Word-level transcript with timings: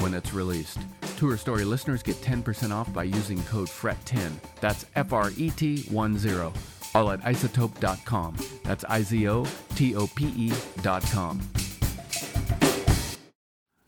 when 0.00 0.14
it's 0.14 0.32
released. 0.32 0.78
Tour 1.16 1.36
Story 1.36 1.64
listeners 1.64 2.02
get 2.02 2.16
10% 2.16 2.72
off 2.72 2.92
by 2.92 3.04
using 3.04 3.42
code 3.44 3.68
FRET10. 3.68 4.32
That's 4.60 4.86
F 4.94 5.12
R 5.12 5.30
E 5.36 5.50
T 5.50 5.82
1 5.82 6.18
0. 6.18 6.52
All 6.94 7.10
at 7.10 7.20
izotope.com. 7.20 8.36
That's 8.64 8.84
I 8.84 9.02
Z 9.02 9.28
O 9.28 9.46
T 9.74 9.94
O 9.94 10.06
P 10.08 10.32
E.com. 10.36 11.40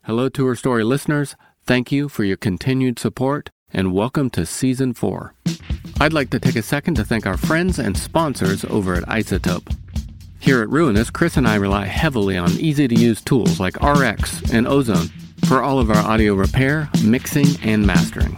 Hello, 0.04 0.28
Tour 0.28 0.54
Story 0.56 0.84
listeners. 0.84 1.36
Thank 1.64 1.92
you 1.92 2.08
for 2.08 2.24
your 2.24 2.36
continued 2.36 2.98
support 2.98 3.50
and 3.72 3.92
welcome 3.92 4.30
to 4.30 4.44
Season 4.44 4.92
4. 4.92 5.34
I'd 6.00 6.12
like 6.12 6.30
to 6.30 6.40
take 6.40 6.56
a 6.56 6.62
second 6.62 6.96
to 6.96 7.04
thank 7.04 7.26
our 7.26 7.36
friends 7.36 7.78
and 7.78 7.96
sponsors 7.96 8.64
over 8.64 8.94
at 8.94 9.04
iZotope. 9.04 9.74
Here 10.40 10.60
at 10.60 10.68
Ruinous, 10.68 11.10
Chris 11.10 11.36
and 11.36 11.46
I 11.46 11.54
rely 11.54 11.86
heavily 11.86 12.36
on 12.36 12.50
easy 12.52 12.88
to 12.88 12.94
use 12.94 13.22
tools 13.22 13.60
like 13.60 13.80
RX 13.80 14.52
and 14.52 14.66
Ozone 14.66 15.08
for 15.46 15.62
all 15.62 15.78
of 15.78 15.90
our 15.90 16.04
audio 16.04 16.34
repair, 16.34 16.88
mixing, 17.04 17.46
and 17.62 17.86
mastering. 17.86 18.36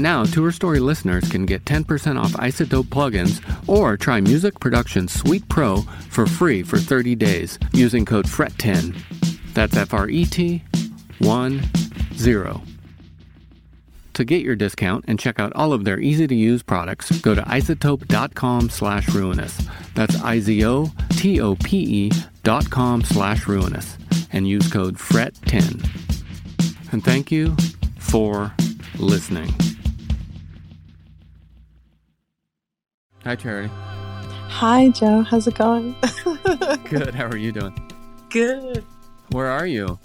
Now, 0.00 0.24
Tour 0.24 0.50
Story 0.50 0.80
listeners 0.80 1.28
can 1.28 1.44
get 1.44 1.66
10% 1.66 2.18
off 2.18 2.32
iZotope 2.32 2.84
plugins 2.84 3.42
or 3.68 3.98
try 3.98 4.18
Music 4.20 4.58
Production 4.58 5.08
Suite 5.08 5.46
Pro 5.50 5.82
for 6.08 6.26
free 6.26 6.62
for 6.62 6.78
30 6.78 7.14
days 7.16 7.58
using 7.74 8.06
code 8.06 8.24
FRET10. 8.24 8.96
That's 9.52 9.76
F 9.76 9.92
R 9.92 10.08
E 10.08 10.24
T 10.24 10.62
1 11.18 11.62
0. 12.14 12.62
To 14.14 14.24
get 14.24 14.42
your 14.42 14.56
discount 14.56 15.04
and 15.06 15.18
check 15.20 15.38
out 15.38 15.52
all 15.54 15.74
of 15.74 15.84
their 15.84 16.00
easy 16.00 16.26
to 16.26 16.34
use 16.34 16.62
products, 16.62 17.10
go 17.20 17.34
to 17.34 17.42
izotope.com 17.42 18.70
slash 18.70 19.08
ruinous. 19.10 19.68
That's 19.94 20.18
I 20.22 20.40
Z 20.40 20.64
O 20.64 20.90
T 21.10 21.42
O 21.42 21.56
P 21.56 21.76
E 22.06 22.12
dot 22.42 22.70
com 22.70 23.02
slash 23.02 23.46
ruinous 23.46 23.98
and 24.32 24.48
use 24.48 24.70
code 24.70 24.96
FRET10. 24.96 25.88
And 26.92 27.04
thank 27.04 27.30
you 27.30 27.56
for 27.98 28.52
listening. 28.98 29.52
Hi, 33.24 33.36
Charity. 33.36 33.70
Hi, 34.48 34.88
Joe. 34.88 35.22
How's 35.22 35.46
it 35.46 35.54
going? 35.54 35.94
Good. 36.88 37.14
How 37.14 37.26
are 37.26 37.36
you 37.36 37.52
doing? 37.52 37.74
Good. 38.30 38.84
Where 39.30 39.46
are 39.46 39.66
you? 39.66 39.98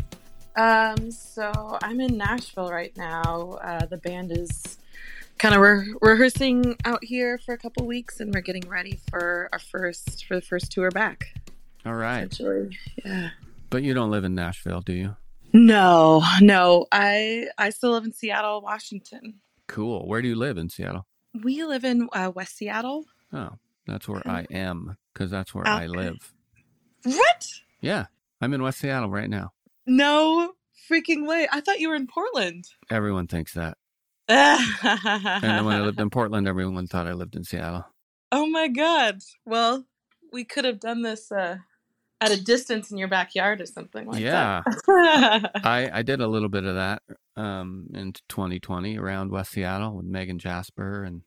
Um, 0.55 1.11
so 1.11 1.77
I'm 1.81 1.99
in 1.99 2.17
Nashville 2.17 2.69
right 2.69 2.95
now. 2.95 3.57
Uh, 3.61 3.85
the 3.85 3.97
band 3.97 4.31
is 4.31 4.77
kind 5.37 5.55
of 5.55 5.61
re- 5.61 5.93
rehearsing 6.01 6.75
out 6.85 7.03
here 7.03 7.37
for 7.37 7.53
a 7.53 7.57
couple 7.57 7.85
weeks, 7.85 8.19
and 8.19 8.33
we're 8.33 8.41
getting 8.41 8.67
ready 8.69 8.99
for 9.09 9.49
our 9.51 9.59
first 9.59 10.25
for 10.25 10.35
the 10.35 10.41
first 10.41 10.71
tour 10.71 10.91
back. 10.91 11.33
All 11.85 11.95
right. 11.95 12.31
Essentially, 12.31 12.77
yeah. 13.03 13.29
But 13.75 13.83
you 13.83 13.93
don't 13.93 14.09
live 14.09 14.23
in 14.23 14.35
Nashville, 14.35 14.79
do 14.79 14.93
you? 14.93 15.17
No, 15.51 16.23
no. 16.39 16.85
I 16.93 17.49
I 17.57 17.71
still 17.71 17.91
live 17.91 18.05
in 18.05 18.13
Seattle, 18.13 18.61
Washington. 18.61 19.41
Cool. 19.67 20.07
Where 20.07 20.21
do 20.21 20.29
you 20.29 20.35
live 20.35 20.57
in 20.57 20.69
Seattle? 20.69 21.05
We 21.43 21.61
live 21.65 21.83
in 21.83 22.07
uh, 22.13 22.31
West 22.33 22.55
Seattle. 22.55 23.03
Oh, 23.33 23.49
that's 23.85 24.07
where 24.07 24.25
I 24.25 24.47
am 24.49 24.95
because 25.13 25.29
that's 25.29 25.53
where 25.53 25.67
I 25.67 25.87
live. 25.87 26.33
What? 27.03 27.49
Yeah, 27.81 28.05
I'm 28.39 28.53
in 28.53 28.63
West 28.63 28.79
Seattle 28.79 29.09
right 29.09 29.29
now. 29.29 29.51
No 29.85 30.53
freaking 30.89 31.27
way! 31.27 31.45
I 31.51 31.59
thought 31.59 31.81
you 31.81 31.89
were 31.89 31.95
in 31.95 32.07
Portland. 32.07 32.69
Everyone 32.89 33.27
thinks 33.27 33.55
that. 33.55 33.77
And 34.29 35.43
then 35.43 35.65
when 35.65 35.75
I 35.75 35.81
lived 35.81 35.99
in 35.99 36.09
Portland, 36.09 36.47
everyone 36.47 36.87
thought 36.87 37.07
I 37.07 37.11
lived 37.11 37.35
in 37.35 37.43
Seattle. 37.43 37.83
Oh 38.31 38.45
my 38.45 38.69
god! 38.69 39.19
Well, 39.45 39.85
we 40.31 40.45
could 40.45 40.63
have 40.63 40.79
done 40.79 41.01
this 41.01 41.29
uh, 41.29 41.57
at 42.21 42.31
a 42.31 42.41
distance 42.41 42.91
in 42.91 42.97
your 42.97 43.07
backyard 43.07 43.61
or 43.61 43.65
something 43.65 44.07
like 44.07 44.21
Yeah. 44.21 44.63
that. 44.65 45.51
I, 45.65 45.89
I 45.93 46.01
did 46.01 46.21
a 46.21 46.27
little 46.27 46.49
bit 46.49 46.63
of 46.63 46.75
that 46.75 47.01
um, 47.35 47.87
in 47.93 48.13
2020 48.29 48.97
around 48.97 49.31
West 49.31 49.51
Seattle 49.51 49.95
with 49.97 50.05
Megan 50.05 50.39
Jasper 50.39 51.03
and 51.03 51.21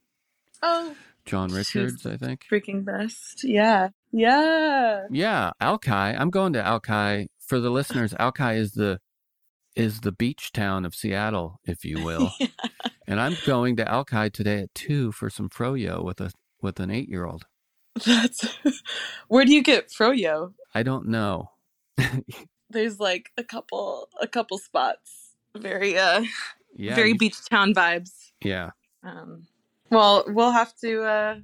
oh, 0.63 0.95
John 1.25 1.51
Richards, 1.51 2.05
I 2.05 2.17
think. 2.17 2.45
freaking 2.51 2.83
best! 2.83 3.43
Yeah, 3.43 3.89
yeah. 4.11 5.03
Yeah, 5.11 5.51
Alki. 5.61 5.91
I'm 5.91 6.29
going 6.31 6.53
to 6.53 6.65
Alki. 6.65 7.27
For 7.39 7.59
the 7.59 7.69
listeners, 7.69 8.13
Alki 8.19 8.55
is 8.57 8.71
the 8.73 8.99
is 9.75 10.01
the 10.01 10.11
beach 10.11 10.51
town 10.51 10.85
of 10.85 10.95
Seattle, 10.95 11.59
if 11.65 11.85
you 11.85 12.03
will. 12.03 12.31
And 13.07 13.19
I'm 13.19 13.37
going 13.43 13.75
to 13.77 13.89
Alki 13.91 14.29
today 14.29 14.59
at 14.59 14.75
two 14.75 15.11
for 15.11 15.31
some 15.31 15.49
froyo 15.49 16.03
with 16.03 16.21
a 16.21 16.31
with 16.61 16.79
an 16.79 16.91
eight 16.91 17.09
year 17.09 17.25
old. 17.25 17.45
That's 18.05 18.45
where 19.27 19.45
do 19.45 19.51
you 19.51 19.63
get 19.63 19.89
froyo? 19.89 20.53
I 20.73 20.83
don't 20.83 21.07
know. 21.07 21.51
There's 22.69 22.99
like 22.99 23.31
a 23.37 23.43
couple, 23.43 24.09
a 24.21 24.27
couple 24.27 24.57
spots. 24.57 25.31
Very, 25.57 25.97
uh, 25.97 26.23
Yeah, 26.75 26.95
very 26.95 27.09
you- 27.09 27.17
beach 27.17 27.37
town 27.49 27.73
vibes. 27.73 28.31
yeah, 28.43 28.71
Um, 29.03 29.47
well, 29.89 30.23
we'll 30.27 30.51
have 30.51 30.75
to. 30.77 31.03
Uh, 31.03 31.35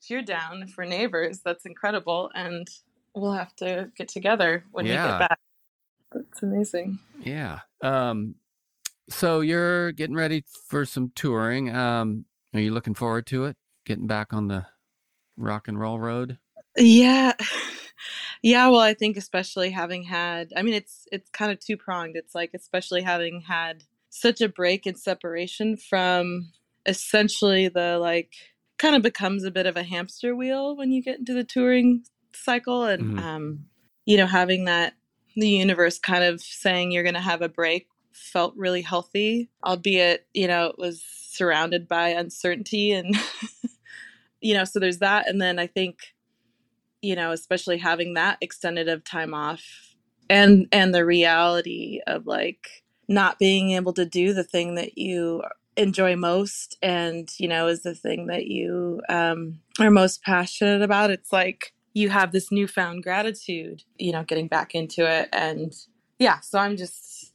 if 0.00 0.10
you're 0.10 0.22
down, 0.22 0.66
we're 0.76 0.84
neighbors, 0.84 1.40
that's 1.44 1.66
incredible, 1.66 2.30
and 2.34 2.66
we'll 3.14 3.32
have 3.32 3.54
to 3.56 3.90
get 3.96 4.08
together 4.08 4.64
when 4.72 4.86
you 4.86 4.92
get 4.92 5.18
back. 5.18 5.38
That's 6.12 6.42
amazing. 6.42 6.98
yeah. 7.20 7.60
Um, 7.82 8.36
so 9.10 9.40
you're 9.40 9.92
getting 9.92 10.16
ready 10.16 10.44
for 10.68 10.84
some 10.86 11.12
touring. 11.14 11.74
Um, 11.74 12.24
are 12.54 12.60
you 12.60 12.70
looking 12.72 12.94
forward 12.94 13.26
to 13.26 13.44
it? 13.44 13.56
Getting 13.84 14.06
back 14.06 14.32
on 14.32 14.48
the 14.48 14.64
rock 15.36 15.68
and 15.68 15.78
roll 15.78 15.98
road? 15.98 16.38
Yeah. 16.76 17.32
Yeah, 18.42 18.68
well, 18.68 18.80
I 18.80 18.94
think 18.94 19.16
especially 19.16 19.70
having 19.70 20.02
had 20.04 20.52
I 20.56 20.62
mean 20.62 20.74
it's 20.74 21.06
it's 21.12 21.30
kind 21.30 21.50
of 21.52 21.60
two-pronged. 21.60 22.16
It's 22.16 22.34
like 22.34 22.50
especially 22.54 23.02
having 23.02 23.42
had 23.42 23.84
such 24.10 24.40
a 24.40 24.48
break 24.48 24.86
and 24.86 24.98
separation 24.98 25.76
from 25.76 26.52
essentially 26.86 27.68
the 27.68 27.98
like 27.98 28.32
kind 28.78 28.94
of 28.94 29.02
becomes 29.02 29.44
a 29.44 29.50
bit 29.50 29.66
of 29.66 29.76
a 29.76 29.82
hamster 29.82 30.34
wheel 30.36 30.76
when 30.76 30.92
you 30.92 31.02
get 31.02 31.18
into 31.18 31.32
the 31.34 31.44
touring 31.44 32.04
cycle 32.34 32.84
and 32.84 33.16
Mhm. 33.16 33.22
um 33.22 33.64
you 34.06 34.16
know 34.16 34.26
having 34.26 34.64
that 34.66 34.94
the 35.36 35.48
universe 35.48 35.98
kind 35.98 36.24
of 36.24 36.40
saying 36.40 36.90
you're 36.92 37.02
going 37.04 37.14
to 37.14 37.20
have 37.20 37.42
a 37.42 37.48
break 37.48 37.86
felt 38.12 38.54
really 38.56 38.82
healthy 38.82 39.48
albeit 39.64 40.26
you 40.34 40.46
know 40.48 40.66
it 40.66 40.78
was 40.78 41.02
surrounded 41.02 41.88
by 41.88 42.08
uncertainty 42.08 42.92
and 42.92 43.16
you 44.40 44.54
know 44.54 44.64
so 44.64 44.78
there's 44.78 44.98
that 44.98 45.28
and 45.28 45.40
then 45.40 45.58
i 45.58 45.66
think 45.66 46.13
you 47.04 47.14
know 47.14 47.30
especially 47.32 47.78
having 47.78 48.14
that 48.14 48.38
extended 48.40 48.88
of 48.88 49.04
time 49.04 49.34
off 49.34 49.62
and 50.30 50.66
and 50.72 50.94
the 50.94 51.04
reality 51.04 52.00
of 52.06 52.26
like 52.26 52.82
not 53.08 53.38
being 53.38 53.72
able 53.72 53.92
to 53.92 54.06
do 54.06 54.32
the 54.32 54.42
thing 54.44 54.74
that 54.76 54.96
you 54.96 55.42
enjoy 55.76 56.16
most 56.16 56.78
and 56.82 57.28
you 57.38 57.48
know 57.48 57.66
is 57.66 57.82
the 57.82 57.94
thing 57.94 58.26
that 58.28 58.46
you 58.46 59.00
um, 59.08 59.58
are 59.80 59.90
most 59.90 60.22
passionate 60.22 60.82
about 60.82 61.10
it's 61.10 61.32
like 61.32 61.72
you 61.92 62.08
have 62.08 62.32
this 62.32 62.50
newfound 62.50 63.02
gratitude 63.02 63.82
you 63.98 64.12
know 64.12 64.22
getting 64.22 64.48
back 64.48 64.74
into 64.74 65.04
it 65.06 65.28
and 65.32 65.74
yeah 66.18 66.40
so 66.40 66.58
i'm 66.58 66.76
just 66.76 67.32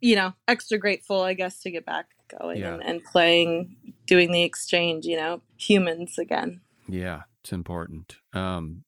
you 0.00 0.14
know 0.14 0.32
extra 0.46 0.78
grateful 0.78 1.22
i 1.22 1.34
guess 1.34 1.60
to 1.60 1.70
get 1.70 1.84
back 1.84 2.06
going 2.38 2.58
Yeah. 2.58 2.74
and, 2.74 2.82
and 2.84 3.04
playing 3.04 3.76
doing 4.06 4.30
the 4.32 4.42
exchange 4.42 5.04
you 5.06 5.16
know 5.16 5.40
humans 5.56 6.18
again 6.18 6.60
Yeah, 6.88 7.22
it's 7.42 7.52
important. 7.52 8.16
Um, 8.32 8.84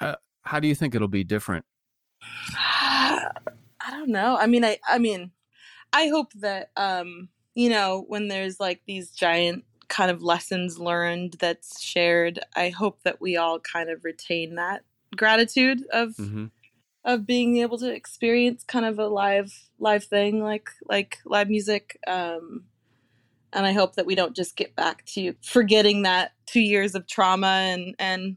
uh, 0.00 0.16
how 0.42 0.60
do 0.60 0.68
you 0.68 0.74
think 0.74 0.94
it'll 0.94 1.08
be 1.08 1.24
different? 1.24 1.64
I 2.54 3.90
don't 3.90 4.10
know. 4.10 4.36
I 4.36 4.46
mean, 4.46 4.64
I 4.64 4.78
I 4.88 4.98
mean, 4.98 5.32
I 5.92 6.08
hope 6.08 6.32
that 6.34 6.70
um, 6.76 7.28
you 7.54 7.68
know, 7.68 8.04
when 8.08 8.28
there's 8.28 8.60
like 8.60 8.82
these 8.86 9.10
giant 9.10 9.64
kind 9.88 10.10
of 10.10 10.22
lessons 10.22 10.78
learned 10.78 11.36
that's 11.38 11.82
shared, 11.82 12.38
I 12.56 12.70
hope 12.70 13.02
that 13.02 13.20
we 13.20 13.36
all 13.36 13.58
kind 13.60 13.90
of 13.90 14.04
retain 14.04 14.54
that 14.54 14.84
gratitude 15.16 15.84
of 15.92 16.16
hmm 16.16 16.46
of 17.04 17.26
being 17.26 17.56
able 17.56 17.78
to 17.78 17.92
experience 17.92 18.62
kind 18.64 18.84
of 18.84 18.98
a 18.98 19.08
live 19.08 19.68
live 19.80 20.04
thing 20.04 20.40
like 20.42 20.68
like 20.88 21.18
live 21.24 21.48
music 21.48 21.98
um 22.06 22.64
and 23.52 23.66
i 23.66 23.72
hope 23.72 23.94
that 23.96 24.06
we 24.06 24.14
don't 24.14 24.34
just 24.36 24.56
get 24.56 24.74
back 24.76 25.04
to 25.04 25.34
forgetting 25.42 26.02
that 26.02 26.32
two 26.46 26.60
years 26.60 26.94
of 26.94 27.06
trauma 27.06 27.46
and 27.46 27.94
and 27.98 28.36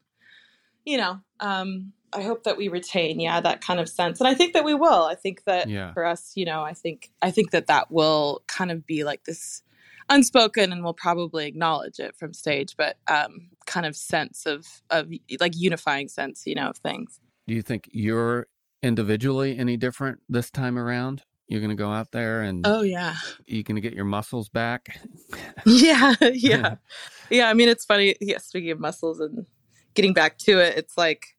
you 0.85 0.97
know 0.97 1.19
um 1.39 1.91
i 2.13 2.21
hope 2.21 2.43
that 2.43 2.57
we 2.57 2.67
retain 2.67 3.19
yeah 3.19 3.39
that 3.41 3.61
kind 3.61 3.79
of 3.79 3.89
sense 3.89 4.19
and 4.19 4.27
i 4.27 4.33
think 4.33 4.53
that 4.53 4.63
we 4.63 4.73
will 4.73 5.03
i 5.05 5.15
think 5.15 5.43
that 5.45 5.67
Yeah. 5.69 5.93
for 5.93 6.05
us 6.05 6.33
you 6.35 6.45
know 6.45 6.63
i 6.63 6.73
think 6.73 7.11
i 7.21 7.31
think 7.31 7.51
that 7.51 7.67
that 7.67 7.91
will 7.91 8.43
kind 8.47 8.71
of 8.71 8.85
be 8.85 9.03
like 9.03 9.25
this 9.25 9.61
unspoken 10.09 10.71
and 10.71 10.83
we'll 10.83 10.93
probably 10.93 11.47
acknowledge 11.47 11.99
it 11.99 12.15
from 12.15 12.31
stage 12.33 12.75
but 12.77 12.97
um 13.07 13.49
kind 13.65 13.85
of 13.87 13.95
sense 13.95 14.45
of 14.45 14.65
of 14.91 15.09
like 15.39 15.53
unifying 15.55 16.07
sense 16.07 16.45
you 16.45 16.53
know 16.53 16.69
of 16.69 16.77
things 16.77 17.19
Do 17.47 17.55
you 17.55 17.63
think 17.63 17.89
you're 17.91 18.47
individually 18.83 19.57
any 19.57 19.77
different 19.77 20.19
this 20.29 20.51
time 20.51 20.77
around? 20.77 21.23
You're 21.47 21.61
going 21.61 21.69
to 21.69 21.75
go 21.75 21.91
out 21.91 22.11
there 22.11 22.41
and 22.41 22.65
oh 22.65 22.81
yeah 22.81 23.15
you're 23.45 23.63
going 23.63 23.75
to 23.75 23.81
get 23.81 23.93
your 23.93 24.05
muscles 24.05 24.49
back. 24.49 24.99
yeah 25.65 26.15
yeah 26.33 26.75
yeah 27.29 27.49
i 27.49 27.53
mean 27.53 27.69
it's 27.69 27.85
funny 27.85 28.15
yeah 28.21 28.37
speaking 28.39 28.71
of 28.71 28.79
muscles 28.79 29.19
and 29.19 29.45
getting 29.93 30.13
back 30.13 30.37
to 30.37 30.59
it 30.59 30.77
it's 30.77 30.97
like 30.97 31.37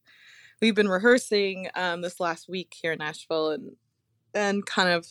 we've 0.60 0.74
been 0.74 0.88
rehearsing 0.88 1.68
um 1.74 2.00
this 2.02 2.20
last 2.20 2.48
week 2.48 2.74
here 2.80 2.92
in 2.92 2.98
nashville 2.98 3.50
and 3.50 3.72
and 4.34 4.66
kind 4.66 4.88
of 4.88 5.06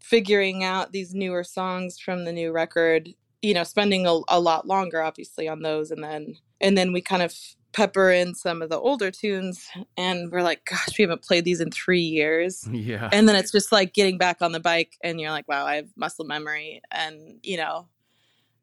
figuring 0.00 0.62
out 0.62 0.92
these 0.92 1.14
newer 1.14 1.44
songs 1.44 1.98
from 1.98 2.24
the 2.24 2.32
new 2.32 2.52
record 2.52 3.08
you 3.42 3.52
know 3.54 3.64
spending 3.64 4.06
a, 4.06 4.20
a 4.28 4.40
lot 4.40 4.66
longer 4.66 5.02
obviously 5.02 5.48
on 5.48 5.60
those 5.60 5.90
and 5.90 6.02
then 6.02 6.36
and 6.60 6.76
then 6.76 6.92
we 6.92 7.00
kind 7.00 7.22
of 7.22 7.34
pepper 7.76 8.10
in 8.10 8.34
some 8.34 8.62
of 8.62 8.70
the 8.70 8.78
older 8.78 9.10
tunes 9.10 9.68
and 9.98 10.32
we're 10.32 10.40
like 10.40 10.64
gosh 10.64 10.98
we 10.98 11.02
haven't 11.02 11.20
played 11.20 11.44
these 11.44 11.60
in 11.60 11.70
three 11.70 12.00
years 12.00 12.66
yeah. 12.72 13.10
and 13.12 13.28
then 13.28 13.36
it's 13.36 13.52
just 13.52 13.70
like 13.70 13.92
getting 13.92 14.16
back 14.16 14.40
on 14.40 14.52
the 14.52 14.60
bike 14.60 14.96
and 15.04 15.20
you're 15.20 15.30
like 15.30 15.46
wow 15.46 15.66
i 15.66 15.76
have 15.76 15.88
muscle 15.94 16.24
memory 16.24 16.80
and 16.90 17.38
you 17.42 17.58
know 17.58 17.86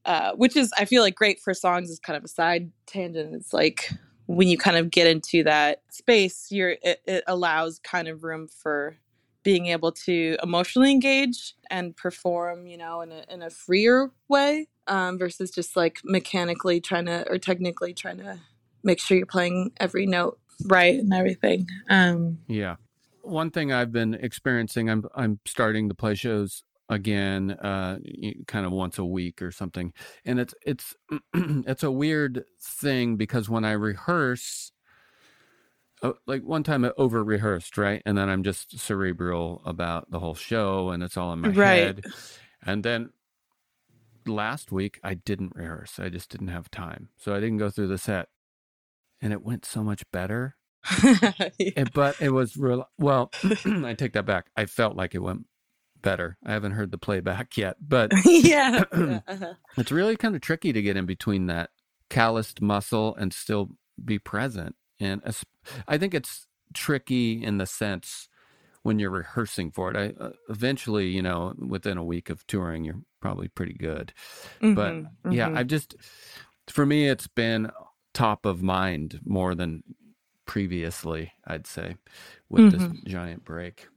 uh, 0.05 0.31
which 0.33 0.57
is 0.57 0.73
i 0.79 0.83
feel 0.83 1.03
like 1.03 1.13
great 1.13 1.39
for 1.39 1.53
songs 1.53 1.91
is 1.91 1.99
kind 1.99 2.17
of 2.17 2.23
a 2.23 2.27
side 2.27 2.71
tangent 2.87 3.35
it's 3.35 3.53
like 3.53 3.91
when 4.25 4.47
you 4.47 4.57
kind 4.57 4.77
of 4.77 4.89
get 4.89 5.05
into 5.05 5.43
that 5.43 5.83
space 5.91 6.47
you're 6.49 6.75
it, 6.81 6.99
it 7.05 7.23
allows 7.27 7.77
kind 7.83 8.07
of 8.07 8.23
room 8.23 8.47
for 8.47 8.97
being 9.43 9.67
able 9.67 9.91
to 9.91 10.37
emotionally 10.41 10.89
engage 10.89 11.53
and 11.69 11.95
perform 11.95 12.65
you 12.65 12.77
know 12.77 13.01
in 13.01 13.11
a, 13.11 13.23
in 13.29 13.43
a 13.43 13.51
freer 13.51 14.09
way 14.27 14.67
um, 14.87 15.19
versus 15.19 15.51
just 15.51 15.75
like 15.75 15.99
mechanically 16.03 16.81
trying 16.81 17.05
to 17.05 17.29
or 17.29 17.37
technically 17.37 17.93
trying 17.93 18.17
to 18.17 18.39
make 18.83 18.99
sure 18.99 19.17
you're 19.17 19.25
playing 19.25 19.71
every 19.79 20.05
note 20.05 20.39
right 20.65 20.95
and 20.99 21.13
everything. 21.13 21.67
Um, 21.89 22.39
Yeah. 22.47 22.77
One 23.21 23.51
thing 23.51 23.71
I've 23.71 23.91
been 23.91 24.15
experiencing, 24.15 24.89
I'm 24.89 25.05
I'm 25.15 25.39
starting 25.45 25.89
to 25.89 25.95
play 25.95 26.15
shows 26.15 26.63
again, 26.89 27.51
uh, 27.51 27.99
kind 28.47 28.65
of 28.65 28.73
once 28.73 28.97
a 28.99 29.05
week 29.05 29.41
or 29.41 29.51
something, 29.51 29.93
and 30.25 30.39
it's 30.39 30.53
it's 30.65 30.95
it's 31.33 31.83
a 31.83 31.91
weird 31.91 32.43
thing 32.61 33.15
because 33.15 33.49
when 33.49 33.63
I 33.65 33.71
rehearse, 33.73 34.73
uh, 36.01 36.13
like 36.27 36.43
one 36.43 36.63
time 36.63 36.85
I 36.85 36.91
over 36.97 37.23
rehearsed, 37.23 37.77
right, 37.77 38.01
and 38.05 38.17
then 38.17 38.29
I'm 38.29 38.43
just 38.43 38.79
cerebral 38.79 39.61
about 39.65 40.11
the 40.11 40.19
whole 40.19 40.35
show, 40.35 40.89
and 40.91 41.03
it's 41.03 41.17
all 41.17 41.33
in 41.33 41.39
my 41.41 41.53
Right. 41.53 41.53
head, 41.53 42.05
and 42.65 42.83
then 42.83 43.11
last 44.27 44.71
week 44.71 44.99
I 45.03 45.15
didn't 45.15 45.55
rehearse, 45.55 45.99
I 45.99 46.09
just 46.09 46.29
didn't 46.31 46.49
have 46.49 46.71
time, 46.71 47.09
so 47.17 47.35
I 47.35 47.39
didn't 47.39 47.57
go 47.59 47.69
through 47.69 47.87
the 47.87 47.97
set, 47.97 48.29
and 49.23 49.33
it 49.33 49.41
went 49.41 49.65
so 49.65 49.83
much 49.83 50.03
better. 50.11 50.55
It, 51.57 51.93
but 51.93 52.21
it 52.21 52.29
was 52.29 52.57
real. 52.57 52.87
Well, 52.99 53.31
I 53.65 53.95
take 53.97 54.13
that 54.13 54.25
back. 54.25 54.47
I 54.55 54.65
felt 54.65 54.95
like 54.95 55.15
it 55.15 55.19
went 55.23 55.45
better. 56.01 56.37
I 56.45 56.51
haven't 56.51 56.73
heard 56.73 56.91
the 56.91 56.97
playback 56.97 57.57
yet, 57.57 57.77
but 57.81 58.11
yeah. 58.25 58.83
yeah, 58.93 59.21
uh-huh. 59.27 59.53
it's 59.77 59.91
really 59.91 60.17
kind 60.17 60.35
of 60.35 60.41
tricky 60.41 60.73
to 60.73 60.81
get 60.81 60.97
in 60.97 61.05
between 61.05 61.47
that 61.47 61.69
calloused 62.09 62.61
muscle 62.61 63.15
and 63.15 63.33
still 63.33 63.69
be 64.03 64.19
present. 64.19 64.75
And 64.99 65.21
as- 65.25 65.45
I 65.87 65.97
think 65.97 66.13
it's 66.13 66.47
tricky 66.73 67.43
in 67.43 67.57
the 67.59 67.65
sense 67.65 68.27
when 68.83 68.99
you're 68.99 69.09
rehearsing 69.09 69.71
for 69.71 69.89
it. 69.89 69.95
I 69.95 70.21
uh, 70.23 70.31
eventually, 70.49 71.07
you 71.07 71.21
know, 71.21 71.53
within 71.57 71.97
a 71.97 72.03
week 72.03 72.29
of 72.29 72.45
touring, 72.47 72.83
you're 72.83 72.99
probably 73.21 73.47
pretty 73.47 73.73
good. 73.75 74.11
But 74.59 74.93
Mhm, 74.93 75.07
yeah, 75.31 75.49
mhm. 75.49 75.57
I've 75.57 75.67
just 75.67 75.95
for 76.69 76.85
me, 76.85 77.07
it's 77.07 77.27
been 77.27 77.71
top 78.13 78.45
of 78.45 78.61
mind 78.61 79.19
more 79.25 79.55
than 79.55 79.83
previously. 80.45 81.33
I'd 81.45 81.67
say 81.67 81.97
with 82.49 82.71
this 82.71 82.83
mm-hmm. 82.83 83.09
giant 83.09 83.45
break. 83.45 83.87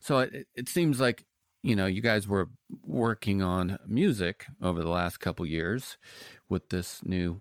So 0.00 0.18
it, 0.20 0.46
it 0.54 0.68
seems 0.68 1.00
like 1.00 1.24
you 1.62 1.76
know 1.76 1.86
you 1.86 2.00
guys 2.02 2.26
were 2.26 2.48
working 2.84 3.42
on 3.42 3.78
music 3.86 4.46
over 4.62 4.80
the 4.80 4.88
last 4.88 5.20
couple 5.20 5.46
years 5.46 5.98
with 6.48 6.68
this 6.70 7.00
new 7.04 7.40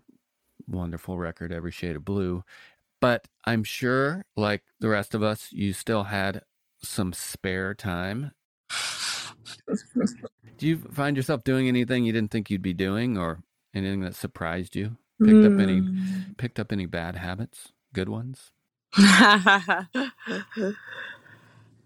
wonderful 0.67 1.17
record, 1.17 1.51
Every 1.51 1.71
Shade 1.71 1.95
of 1.95 2.05
Blue. 2.05 2.43
But 3.01 3.27
I'm 3.45 3.63
sure, 3.63 4.25
like 4.35 4.63
the 4.79 4.89
rest 4.89 5.15
of 5.15 5.23
us, 5.23 5.49
you 5.51 5.73
still 5.73 6.03
had 6.03 6.41
some 6.81 7.13
spare 7.13 7.73
time. 7.73 8.31
Do 10.57 10.67
you 10.67 10.77
find 10.77 11.15
yourself 11.15 11.43
doing 11.43 11.67
anything 11.67 12.03
you 12.03 12.11
didn't 12.11 12.31
think 12.31 12.49
you'd 12.49 12.61
be 12.61 12.73
doing, 12.73 13.17
or 13.17 13.39
anything 13.73 14.01
that 14.01 14.15
surprised 14.15 14.75
you? 14.75 14.97
Picked 15.23 15.45
up 15.45 15.59
any 15.59 15.81
Mm. 15.81 16.37
picked 16.37 16.59
up 16.59 16.71
any 16.71 16.85
bad 16.85 17.15
habits? 17.15 17.73
Good 17.93 18.09
ones? 18.09 18.51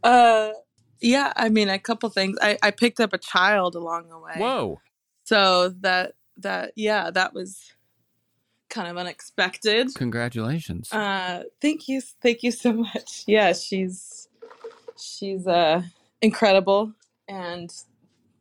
uh, 0.03 0.51
yeah, 1.01 1.33
I 1.35 1.49
mean, 1.49 1.69
a 1.69 1.79
couple 1.79 2.09
things. 2.09 2.37
I, 2.41 2.57
I 2.61 2.71
picked 2.71 2.99
up 2.99 3.13
a 3.13 3.17
child 3.17 3.75
along 3.75 4.09
the 4.09 4.19
way. 4.19 4.35
Whoa! 4.37 4.81
So 5.25 5.69
that 5.81 6.13
that 6.37 6.73
yeah, 6.75 7.11
that 7.11 7.33
was 7.33 7.73
kind 8.69 8.87
of 8.89 8.97
unexpected. 8.97 9.93
Congratulations! 9.95 10.91
Uh, 10.91 11.43
thank 11.61 11.87
you, 11.87 12.01
thank 12.21 12.43
you 12.43 12.51
so 12.51 12.73
much. 12.73 13.23
Yeah, 13.27 13.53
she's 13.53 14.27
she's 14.97 15.47
uh 15.47 15.81
incredible 16.21 16.93
and 17.27 17.73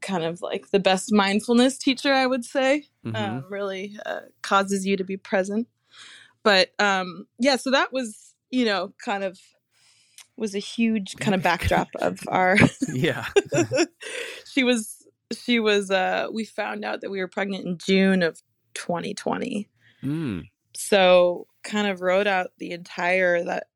kind 0.02 0.24
of 0.24 0.42
like 0.42 0.70
the 0.70 0.78
best 0.78 1.12
mindfulness 1.12 1.78
teacher, 1.78 2.12
I 2.12 2.26
would 2.26 2.44
say. 2.44 2.86
Mhm. 3.04 3.16
um, 3.16 3.44
really 3.48 3.96
uh, 4.04 4.20
causes 4.42 4.86
you 4.86 4.96
to 4.96 5.04
be 5.04 5.16
present. 5.16 5.68
But 6.42 6.70
um, 6.78 7.26
yeah, 7.38 7.56
so 7.56 7.70
that 7.70 7.92
was 7.92 8.34
you 8.50 8.64
know 8.64 8.92
kind 9.04 9.24
of 9.24 9.38
was 10.36 10.54
a 10.54 10.60
huge 10.60 11.16
kind 11.16 11.34
of 11.34 11.42
backdrop 11.42 11.88
of 11.96 12.20
our. 12.28 12.56
yeah. 12.92 13.26
she 14.52 14.64
was 14.64 15.06
she 15.32 15.60
was 15.60 15.90
uh, 15.90 16.28
we 16.32 16.44
found 16.44 16.84
out 16.84 17.00
that 17.00 17.10
we 17.10 17.20
were 17.20 17.28
pregnant 17.28 17.66
in 17.66 17.78
June 17.78 18.22
of 18.22 18.42
2020. 18.74 19.68
Mm. 20.02 20.42
So 20.74 21.46
kind 21.62 21.86
of 21.86 22.00
wrote 22.00 22.26
out 22.26 22.52
the 22.58 22.72
entire 22.72 23.44
that 23.44 23.68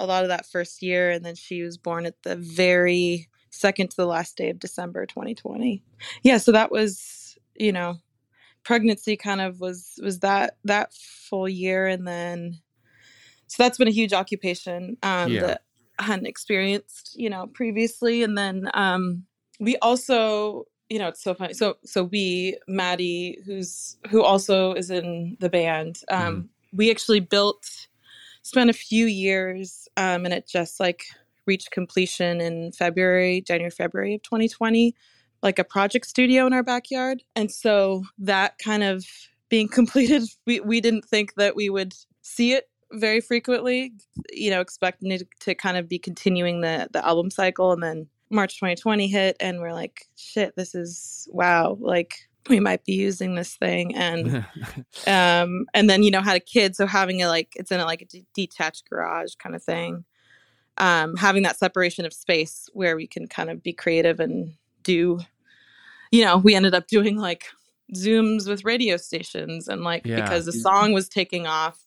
a 0.00 0.06
lot 0.06 0.24
of 0.24 0.28
that 0.28 0.46
first 0.46 0.82
year, 0.82 1.10
and 1.10 1.24
then 1.24 1.36
she 1.36 1.62
was 1.62 1.78
born 1.78 2.04
at 2.06 2.20
the 2.22 2.36
very 2.36 3.28
second 3.52 3.90
to 3.90 3.96
the 3.96 4.06
last 4.06 4.36
day 4.36 4.50
of 4.50 4.58
December 4.58 5.06
2020. 5.06 5.82
Yeah, 6.22 6.38
so 6.38 6.50
that 6.52 6.72
was 6.72 7.38
you 7.54 7.70
know 7.72 7.98
pregnancy 8.64 9.16
kind 9.16 9.40
of 9.40 9.60
was 9.60 9.98
was 10.02 10.20
that 10.20 10.56
that 10.64 10.92
full 10.94 11.48
year 11.48 11.86
and 11.86 12.06
then 12.06 12.56
so 13.48 13.62
that's 13.62 13.76
been 13.76 13.88
a 13.88 13.92
huge 13.92 14.12
occupation 14.12 14.96
um 15.02 15.32
Yeah. 15.32 15.40
that 15.42 15.62
I 15.98 16.04
hadn't 16.04 16.26
experienced 16.26 17.14
you 17.14 17.28
know 17.28 17.48
previously 17.48 18.22
and 18.22 18.38
then 18.38 18.70
um 18.74 19.24
we 19.60 19.76
also 19.78 20.64
you 20.88 20.98
know 20.98 21.08
it's 21.08 21.22
so 21.22 21.34
funny 21.34 21.54
so 21.54 21.76
so 21.84 22.04
we 22.04 22.56
maddie 22.68 23.38
who's 23.44 23.96
who 24.08 24.22
also 24.22 24.72
is 24.74 24.90
in 24.90 25.36
the 25.40 25.48
band 25.50 26.00
um 26.10 26.48
we 26.72 26.90
actually 26.90 27.20
built 27.20 27.66
spent 28.42 28.70
a 28.70 28.74
few 28.74 29.06
years 29.06 29.88
um 29.96 30.24
and 30.24 30.32
it 30.32 30.46
just 30.48 30.80
like 30.80 31.04
reached 31.46 31.70
completion 31.70 32.40
in 32.40 32.72
february 32.72 33.40
january 33.40 33.70
february 33.70 34.14
of 34.14 34.22
2020 34.22 34.94
like 35.42 35.58
a 35.58 35.64
project 35.64 36.06
studio 36.06 36.46
in 36.46 36.52
our 36.52 36.62
backyard. 36.62 37.22
And 37.34 37.50
so 37.50 38.04
that 38.18 38.58
kind 38.58 38.82
of 38.82 39.04
being 39.48 39.68
completed 39.72 40.22
we, 40.46 40.60
we 40.60 40.80
didn't 40.80 41.04
think 41.04 41.34
that 41.34 41.56
we 41.56 41.68
would 41.68 41.94
see 42.22 42.52
it 42.52 42.68
very 42.94 43.22
frequently 43.22 43.90
you 44.30 44.50
know 44.50 44.60
expecting 44.60 45.10
it 45.10 45.26
to 45.40 45.54
kind 45.54 45.78
of 45.78 45.88
be 45.88 45.98
continuing 45.98 46.60
the 46.60 46.88
the 46.92 47.04
album 47.04 47.30
cycle. 47.30 47.72
And 47.72 47.82
then 47.82 48.06
march 48.30 48.54
2020 48.56 49.08
hit 49.08 49.36
and 49.40 49.60
we're 49.60 49.74
like 49.74 50.06
shit 50.16 50.56
this 50.56 50.74
is 50.74 51.28
wow 51.32 51.76
like 51.80 52.14
we 52.48 52.58
might 52.60 52.84
be 52.84 52.94
using 52.94 53.34
this 53.34 53.54
thing. 53.54 53.94
And 53.94 54.44
um 55.06 55.66
and 55.74 55.88
then 55.88 56.02
you 56.02 56.10
know 56.10 56.22
had 56.22 56.36
a 56.36 56.40
kid 56.40 56.76
so 56.76 56.86
having 56.86 57.22
a 57.22 57.28
like 57.28 57.52
it's 57.56 57.70
in 57.70 57.80
a 57.80 57.84
like 57.84 58.02
a 58.02 58.24
detached 58.34 58.88
garage 58.88 59.34
kind 59.36 59.54
of 59.54 59.62
thing 59.62 60.04
um 60.78 61.16
having 61.16 61.42
that 61.42 61.58
separation 61.58 62.04
of 62.04 62.12
space 62.12 62.68
where 62.72 62.96
we 62.96 63.06
can 63.06 63.26
kind 63.26 63.50
of 63.50 63.62
be 63.62 63.72
creative 63.72 64.20
and 64.20 64.54
do 64.82 65.20
you 66.10 66.24
know 66.24 66.38
we 66.38 66.54
ended 66.54 66.74
up 66.74 66.86
doing 66.86 67.16
like 67.16 67.44
zooms 67.94 68.48
with 68.48 68.64
radio 68.64 68.96
stations 68.96 69.68
and 69.68 69.82
like 69.82 70.06
Yeah. 70.06 70.16
because 70.22 70.46
the 70.46 70.52
song 70.52 70.92
was 70.92 71.08
taking 71.08 71.46
off 71.46 71.78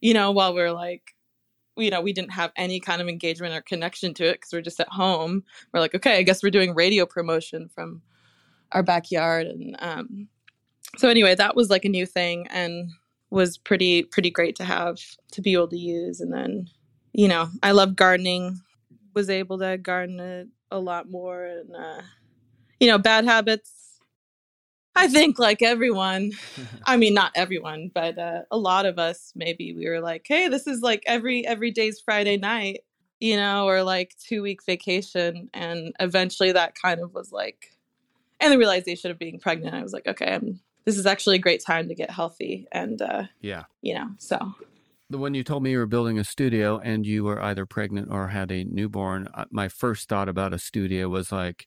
you 0.00 0.12
know 0.12 0.30
while 0.30 0.54
we're 0.54 0.72
like 0.72 1.14
you 1.78 1.90
know 1.90 2.00
we 2.00 2.12
didn't 2.12 2.32
have 2.32 2.52
any 2.56 2.78
kind 2.80 3.00
of 3.00 3.08
engagement 3.08 3.54
or 3.54 3.62
connection 3.62 4.12
to 4.14 4.24
it 4.24 4.34
because 4.34 4.52
we're 4.52 4.60
just 4.60 4.80
at 4.80 4.88
home 4.88 5.42
we're 5.72 5.80
like 5.80 5.94
okay 5.94 6.18
i 6.18 6.22
guess 6.22 6.42
we're 6.42 6.50
doing 6.50 6.74
radio 6.74 7.06
promotion 7.06 7.68
from 7.68 8.02
our 8.72 8.82
backyard 8.82 9.46
and 9.46 9.76
um 9.78 10.28
so 10.98 11.08
anyway 11.08 11.34
that 11.34 11.56
was 11.56 11.70
like 11.70 11.84
a 11.84 11.88
new 11.88 12.04
thing 12.06 12.46
and 12.48 12.90
was 13.30 13.56
pretty 13.58 14.02
pretty 14.04 14.30
great 14.30 14.56
to 14.56 14.64
have 14.64 14.98
to 15.32 15.40
be 15.40 15.52
able 15.54 15.68
to 15.68 15.78
use 15.78 16.20
and 16.20 16.32
then 16.32 16.68
you 17.16 17.26
know 17.26 17.48
i 17.62 17.72
love 17.72 17.96
gardening 17.96 18.60
was 19.14 19.30
able 19.30 19.58
to 19.58 19.78
garden 19.78 20.20
a, 20.20 20.44
a 20.70 20.78
lot 20.78 21.10
more 21.10 21.44
and 21.44 21.74
uh 21.74 22.02
you 22.78 22.86
know 22.86 22.98
bad 22.98 23.24
habits 23.24 23.98
i 24.94 25.08
think 25.08 25.38
like 25.38 25.62
everyone 25.62 26.30
i 26.86 26.96
mean 26.96 27.14
not 27.14 27.32
everyone 27.34 27.90
but 27.94 28.18
uh, 28.18 28.42
a 28.50 28.58
lot 28.58 28.84
of 28.84 28.98
us 28.98 29.32
maybe 29.34 29.72
we 29.72 29.88
were 29.88 30.00
like 30.00 30.26
hey 30.28 30.46
this 30.46 30.66
is 30.66 30.82
like 30.82 31.02
every 31.06 31.44
every 31.46 31.70
day's 31.70 32.00
friday 32.00 32.36
night 32.36 32.80
you 33.18 33.34
know 33.34 33.66
or 33.66 33.82
like 33.82 34.14
two 34.18 34.42
week 34.42 34.62
vacation 34.62 35.48
and 35.54 35.94
eventually 36.00 36.52
that 36.52 36.74
kind 36.80 37.00
of 37.00 37.14
was 37.14 37.32
like 37.32 37.78
and 38.40 38.52
the 38.52 38.58
realization 38.58 39.10
of 39.10 39.18
being 39.18 39.38
pregnant 39.38 39.74
i 39.74 39.82
was 39.82 39.94
like 39.94 40.06
okay 40.06 40.34
I'm, 40.34 40.60
this 40.84 40.98
is 40.98 41.06
actually 41.06 41.36
a 41.36 41.40
great 41.40 41.64
time 41.64 41.88
to 41.88 41.94
get 41.94 42.10
healthy 42.10 42.68
and 42.72 43.00
uh 43.00 43.24
yeah. 43.40 43.64
you 43.80 43.94
know 43.94 44.10
so 44.18 44.54
The- 45.10 45.18
When 45.18 45.34
you 45.34 45.44
told 45.44 45.62
me 45.62 45.70
you 45.72 45.78
were 45.78 45.86
building 45.86 46.18
a 46.18 46.24
studio 46.24 46.78
and 46.78 47.06
you 47.06 47.24
were 47.24 47.40
either 47.42 47.66
pregnant 47.66 48.08
or 48.10 48.28
had 48.28 48.50
a 48.50 48.64
newborn, 48.64 49.28
uh, 49.34 49.44
my 49.50 49.68
first 49.68 50.08
thought 50.08 50.28
about 50.28 50.52
a 50.52 50.58
studio 50.58 51.08
was 51.08 51.30
like, 51.30 51.66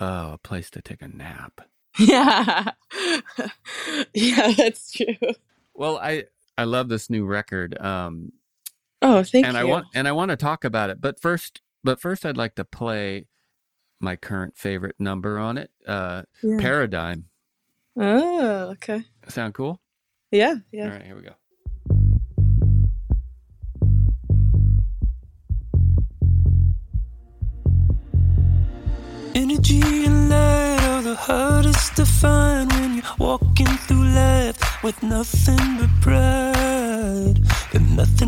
oh, 0.00 0.32
a 0.34 0.38
place 0.38 0.70
to 0.70 0.82
take 0.82 1.00
a 1.02 1.08
nap. 1.08 1.60
yeah 1.98 2.72
yeah 4.14 4.52
that's 4.56 4.90
true 4.92 5.14
Well, 5.74 5.98
I 5.98 6.24
I 6.58 6.64
love 6.64 6.88
this 6.88 7.08
new 7.10 7.24
record. 7.24 7.76
Um, 7.80 8.32
oh 9.02 9.22
thank 9.22 9.46
and 9.46 9.54
you 9.54 9.58
And 9.60 9.68
I 9.68 9.70
want 9.70 9.86
and 9.94 10.08
I 10.08 10.12
want 10.12 10.30
to 10.30 10.36
talk 10.36 10.64
about 10.64 10.90
it. 10.90 11.00
But 11.00 11.20
first, 11.20 11.60
but 11.82 12.00
first, 12.00 12.26
I'd 12.26 12.36
like 12.36 12.54
to 12.56 12.64
play 12.64 13.26
my 14.00 14.16
current 14.16 14.56
favorite 14.56 14.96
number 14.98 15.38
on 15.38 15.56
it, 15.58 15.70
uh, 15.86 16.22
Yeah. 16.42 16.58
Paradigm. 16.58 17.26
oh 17.96 18.70
okay 18.72 19.04
Sound 19.28 19.54
cool? 19.54 19.80
yeah 20.32 20.56
yeah 20.72 20.84
All 20.86 20.90
right, 20.90 21.02
here 21.02 21.14
we 21.16 21.22
go. 21.22 21.34
Energy 29.34 29.80
and 30.04 30.28
light 30.30 30.80
are 30.84 31.02
the 31.02 31.16
hardest 31.16 31.96
to 31.96 32.06
find 32.06 32.72
when 32.74 32.94
you're 32.94 33.16
walking 33.18 33.66
through 33.66 34.06
life 34.14 34.56
with 34.84 35.02
nothing 35.02 35.76
but 35.76 35.90
pride. 36.00 37.36
And 37.72 37.96
nothing 37.96 38.23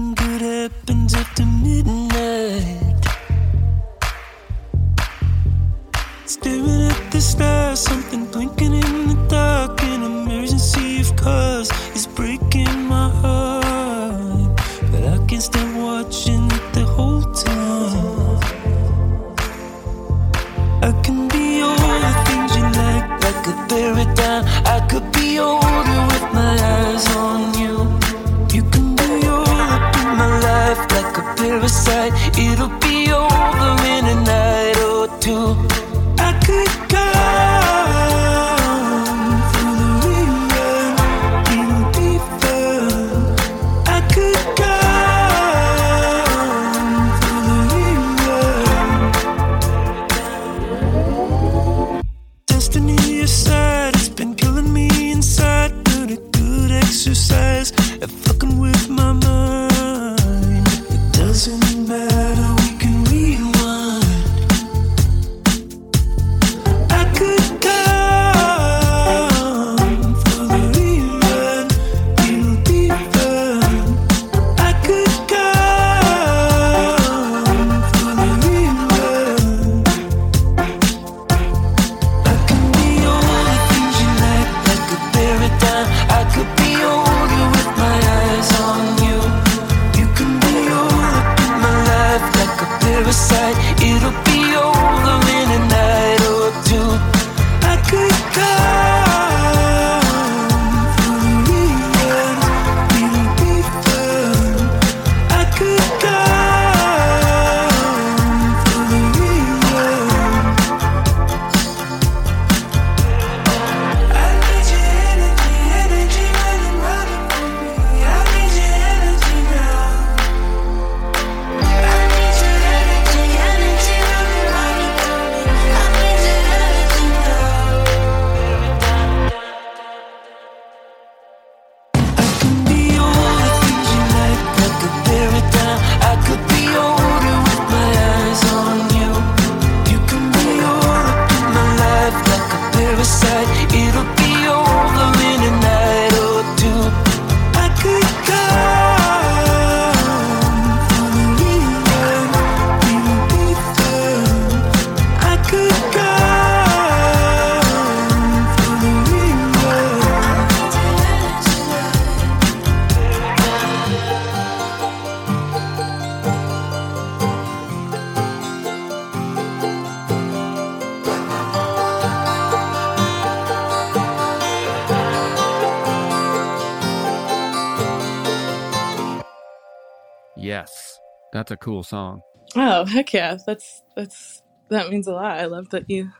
a 181.56 181.64
cool 181.64 181.82
song. 181.82 182.20
Oh 182.54 182.84
heck 182.84 183.12
yeah, 183.12 183.38
that's 183.46 183.82
that's 183.96 184.42
that 184.70 184.90
means 184.90 185.06
a 185.06 185.12
lot. 185.12 185.38
I 185.38 185.46
love 185.46 185.70
that 185.70 185.88
you 185.88 186.12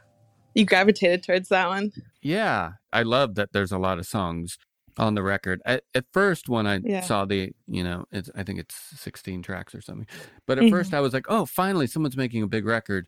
you 0.55 0.64
gravitated 0.64 1.23
towards 1.23 1.50
that 1.50 1.69
one. 1.69 1.93
Yeah. 2.23 2.73
I 2.90 3.02
love 3.02 3.35
that 3.35 3.52
there's 3.52 3.73
a 3.73 3.78
lot 3.78 3.99
of 3.99 4.07
songs 4.07 4.57
on 4.97 5.14
the 5.14 5.23
record. 5.23 5.61
At, 5.66 5.85
at 5.95 6.07
first, 6.14 6.49
when 6.49 6.66
I 6.66 6.81
Yeah. 6.83 7.02
saw 7.02 7.26
the, 7.26 7.52
you 7.66 7.85
know, 7.85 8.07
it's, 8.11 8.31
I 8.35 8.43
think 8.43 8.61
it's 8.61 8.75
16 8.99 9.43
tracks 9.43 9.75
or 9.75 9.83
something. 9.83 10.07
But 10.47 10.57
at 10.57 10.64
mm-hmm. 10.64 10.75
first, 10.75 10.95
I 10.95 11.00
was 11.00 11.12
like, 11.12 11.26
oh, 11.28 11.45
finally, 11.45 11.87
someone's 11.87 12.16
making 12.16 12.43
a 12.43 12.47
big 12.47 12.64
record. 12.64 13.07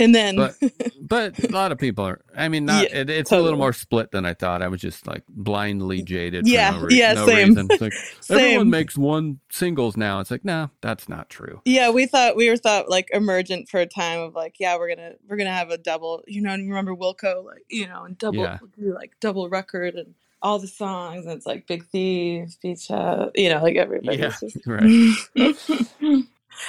And 0.00 0.14
then 0.14 0.36
But 0.36 0.54
but 1.00 1.44
a 1.44 1.48
lot 1.52 1.70
of 1.72 1.78
people 1.78 2.04
are. 2.06 2.20
I 2.36 2.48
mean, 2.48 2.64
not 2.64 2.84
Yeah, 2.90 3.00
it, 3.00 3.10
it's 3.10 3.30
a 3.30 3.38
little 3.38 3.58
more 3.58 3.72
split 3.72 4.10
than 4.10 4.24
I 4.24 4.34
thought. 4.34 4.62
I 4.62 4.68
was 4.68 4.80
just 4.80 5.06
like 5.06 5.22
blindly 5.28 6.02
jaded. 6.02 6.48
Yeah, 6.48 6.70
no, 6.70 6.80
re- 6.80 6.96
yeah, 6.98 7.12
no 7.12 7.26
same. 7.26 7.54
like 7.80 7.92
everyone 8.30 8.70
makes 8.70 8.96
one 8.96 9.40
singles 9.50 9.96
now. 9.96 10.20
It's 10.20 10.30
like, 10.30 10.44
no, 10.44 10.70
that's 10.80 11.08
not 11.08 11.28
true. 11.28 11.60
Yeah, 11.64 11.90
we 11.90 12.06
thought 12.06 12.34
we 12.34 12.48
were 12.48 12.56
thought 12.56 12.88
like 12.88 13.08
emergent 13.12 13.68
for 13.68 13.78
a 13.78 13.86
time 13.86 14.20
of 14.20 14.34
like, 14.34 14.56
yeah, 14.58 14.76
we're 14.78 14.88
gonna 14.94 15.12
we're 15.28 15.36
gonna 15.36 15.52
have 15.52 15.70
a 15.70 15.78
double. 15.78 16.24
You 16.26 16.40
know, 16.40 16.50
and 16.52 16.62
you 16.64 16.70
remember 16.70 16.94
Wilco, 16.96 17.44
like 17.44 17.64
you 17.68 17.86
know, 17.86 18.04
and 18.04 18.16
double 18.18 18.38
Yeah. 18.42 18.58
like 18.78 19.12
double 19.20 19.48
record 19.48 19.94
and 19.96 20.14
all 20.42 20.58
the 20.58 20.66
songs, 20.68 21.26
and 21.26 21.34
it's 21.34 21.44
like 21.44 21.66
Big 21.66 21.84
Thief, 21.88 22.56
Beach 22.62 22.88
House, 22.88 23.30
you 23.34 23.50
know, 23.50 23.62
like 23.62 23.76
everybody's 23.76 24.18
Yeah, 24.20 24.34
just. 24.40 24.66
right. 24.66 25.14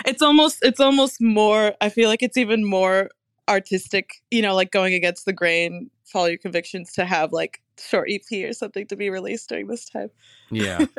it's 0.05 0.21
almost 0.21 0.59
it's 0.61 0.79
almost 0.79 1.21
more. 1.21 1.73
I 1.79 1.89
feel 1.89 2.09
like 2.09 2.21
it's 2.23 2.37
even 2.37 2.65
more 2.65 3.09
artistic. 3.51 4.21
You 4.31 4.41
know, 4.41 4.55
like 4.55 4.71
going 4.71 4.93
against 4.93 5.25
the 5.25 5.33
grain. 5.33 5.89
Follow 6.05 6.27
your 6.27 6.37
convictions 6.37 6.91
to 6.93 7.05
have 7.05 7.31
like 7.31 7.61
short 7.79 8.09
EP 8.11 8.49
or 8.49 8.53
something 8.53 8.85
to 8.87 8.95
be 8.95 9.09
released 9.09 9.47
during 9.49 9.67
this 9.67 9.85
time. 9.85 10.09
Yeah. 10.49 10.85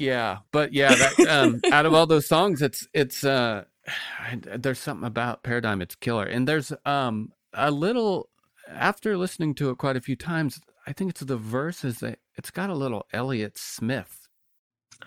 Yeah, 0.00 0.38
but 0.50 0.72
yeah, 0.72 0.94
that, 0.94 1.28
um, 1.28 1.60
out 1.70 1.84
of 1.84 1.92
all 1.92 2.06
those 2.06 2.26
songs, 2.26 2.62
it's 2.62 2.88
it's 2.94 3.22
uh, 3.22 3.64
there's 4.56 4.78
something 4.78 5.06
about 5.06 5.42
Paradigm. 5.42 5.82
It's 5.82 5.94
killer, 5.94 6.24
and 6.24 6.48
there's 6.48 6.72
um 6.86 7.32
a 7.52 7.70
little 7.70 8.30
after 8.66 9.18
listening 9.18 9.54
to 9.56 9.68
it 9.68 9.76
quite 9.76 9.96
a 9.96 10.00
few 10.00 10.16
times. 10.16 10.58
I 10.86 10.94
think 10.94 11.10
it's 11.10 11.20
the 11.20 11.36
verses 11.36 11.98
that 11.98 12.18
it's 12.36 12.50
got 12.50 12.70
a 12.70 12.74
little 12.74 13.06
Elliott 13.12 13.58
Smith 13.58 14.26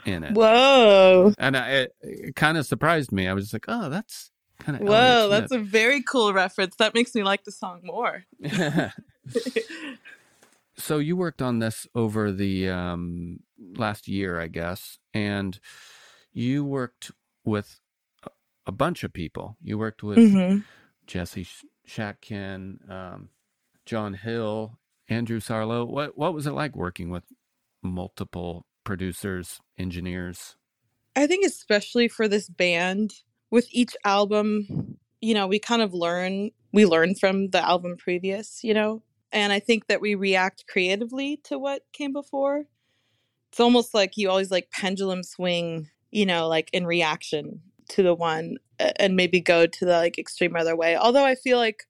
in 0.05 0.23
it, 0.23 0.33
Whoa. 0.33 1.33
and 1.39 1.57
I, 1.57 1.69
it, 1.71 1.95
it 2.01 2.35
kind 2.35 2.59
of 2.59 2.67
surprised 2.67 3.11
me. 3.11 3.27
I 3.27 3.33
was 3.33 3.51
like, 3.51 3.65
oh, 3.67 3.89
that's 3.89 4.29
kind 4.63 4.81
of 4.81 4.87
Whoa, 4.87 5.29
that's 5.29 5.51
a 5.51 5.59
very 5.59 6.01
cool 6.01 6.33
reference. 6.33 6.75
That 6.77 6.93
makes 6.93 7.13
me 7.13 7.23
like 7.23 7.43
the 7.43 7.51
song 7.51 7.81
more. 7.83 8.23
so 10.77 10.97
you 10.97 11.15
worked 11.15 11.41
on 11.41 11.59
this 11.59 11.87
over 11.93 12.31
the 12.31 12.69
um, 12.69 13.39
last 13.75 14.07
year, 14.07 14.39
I 14.39 14.47
guess, 14.47 14.99
and 15.13 15.59
you 16.31 16.63
worked 16.63 17.11
with 17.43 17.79
a, 18.65 18.71
bunch 18.71 19.03
of 19.03 19.13
people. 19.13 19.57
You 19.61 19.77
worked 19.77 20.03
with 20.03 20.17
hmm 20.17 20.59
Jesse 21.05 21.43
Sh- 21.43 21.65
Shatkin, 21.87 22.89
um, 22.89 23.29
John 23.85 24.13
Hill, 24.13 24.79
Andrew 25.09 25.39
Sarlo. 25.39 25.85
What 25.85 26.17
what 26.17 26.33
was 26.33 26.47
it 26.47 26.51
like 26.51 26.75
working 26.75 27.09
with 27.09 27.23
multiple 27.81 28.65
producers, 28.83 29.59
engineers? 29.77 30.55
I 31.15 31.27
think 31.27 31.45
especially 31.45 32.07
for 32.07 32.27
this 32.27 32.49
band, 32.49 33.13
with 33.53 33.67
each 33.69 33.95
album, 34.03 34.97
you 35.21 35.35
know, 35.35 35.45
we 35.45 35.59
kind 35.59 35.83
of 35.83 35.93
learn 35.93 36.49
we 36.71 36.87
learn 36.87 37.13
from 37.13 37.51
the 37.51 37.63
album 37.63 37.95
previous, 37.97 38.63
you 38.63 38.73
know, 38.73 39.03
and 39.31 39.53
I 39.53 39.59
think 39.59 39.85
that 39.85 40.01
we 40.01 40.15
react 40.15 40.65
creatively 40.67 41.39
to 41.43 41.59
what 41.59 41.83
came 41.93 42.11
before. 42.13 42.65
It's 43.51 43.59
almost 43.59 43.93
like 43.93 44.17
you 44.17 44.27
always 44.27 44.49
like 44.49 44.71
pendulum 44.71 45.21
swing, 45.21 45.91
you 46.09 46.25
know, 46.25 46.47
like 46.47 46.71
in 46.73 46.87
reaction 46.87 47.61
to 47.89 48.01
the 48.01 48.15
one 48.15 48.57
and 48.79 49.15
maybe 49.15 49.39
go 49.39 49.67
to 49.67 49.85
the 49.85 49.97
like 49.97 50.17
extreme 50.17 50.55
other 50.55 50.75
way. 50.75 50.97
Although 50.97 51.25
I 51.25 51.35
feel 51.35 51.59
like 51.59 51.83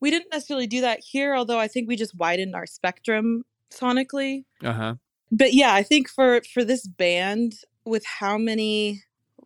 we 0.00 0.10
didn't 0.10 0.30
necessarily 0.30 0.66
do 0.66 0.82
that 0.82 1.00
here, 1.00 1.34
although 1.34 1.58
I 1.58 1.68
think 1.68 1.88
we 1.88 1.96
just 1.96 2.14
widened 2.14 2.54
our 2.54 2.66
spectrum 2.66 3.44
sonically. 3.72 4.44
Uh 4.62 4.72
huh. 4.72 4.94
but 5.32 5.54
yeah 5.54 5.72
i 5.72 5.82
think 5.82 6.08
for 6.08 6.42
for 6.52 6.62
this 6.62 6.86
band 6.86 7.54
with 7.84 8.04
how 8.04 8.36
many 8.36 9.02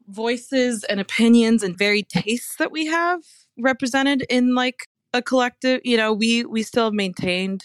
voices 0.08 0.84
and 0.84 1.00
opinions 1.00 1.62
and 1.62 1.76
varied 1.76 2.08
tastes 2.08 2.56
that 2.56 2.72
we 2.72 2.86
have 2.86 3.20
represented 3.58 4.24
in 4.28 4.54
like 4.54 4.88
a 5.14 5.20
collective 5.20 5.80
you 5.84 5.96
know 5.96 6.12
we 6.12 6.44
we 6.44 6.62
still 6.62 6.84
have 6.84 6.94
maintained 6.94 7.62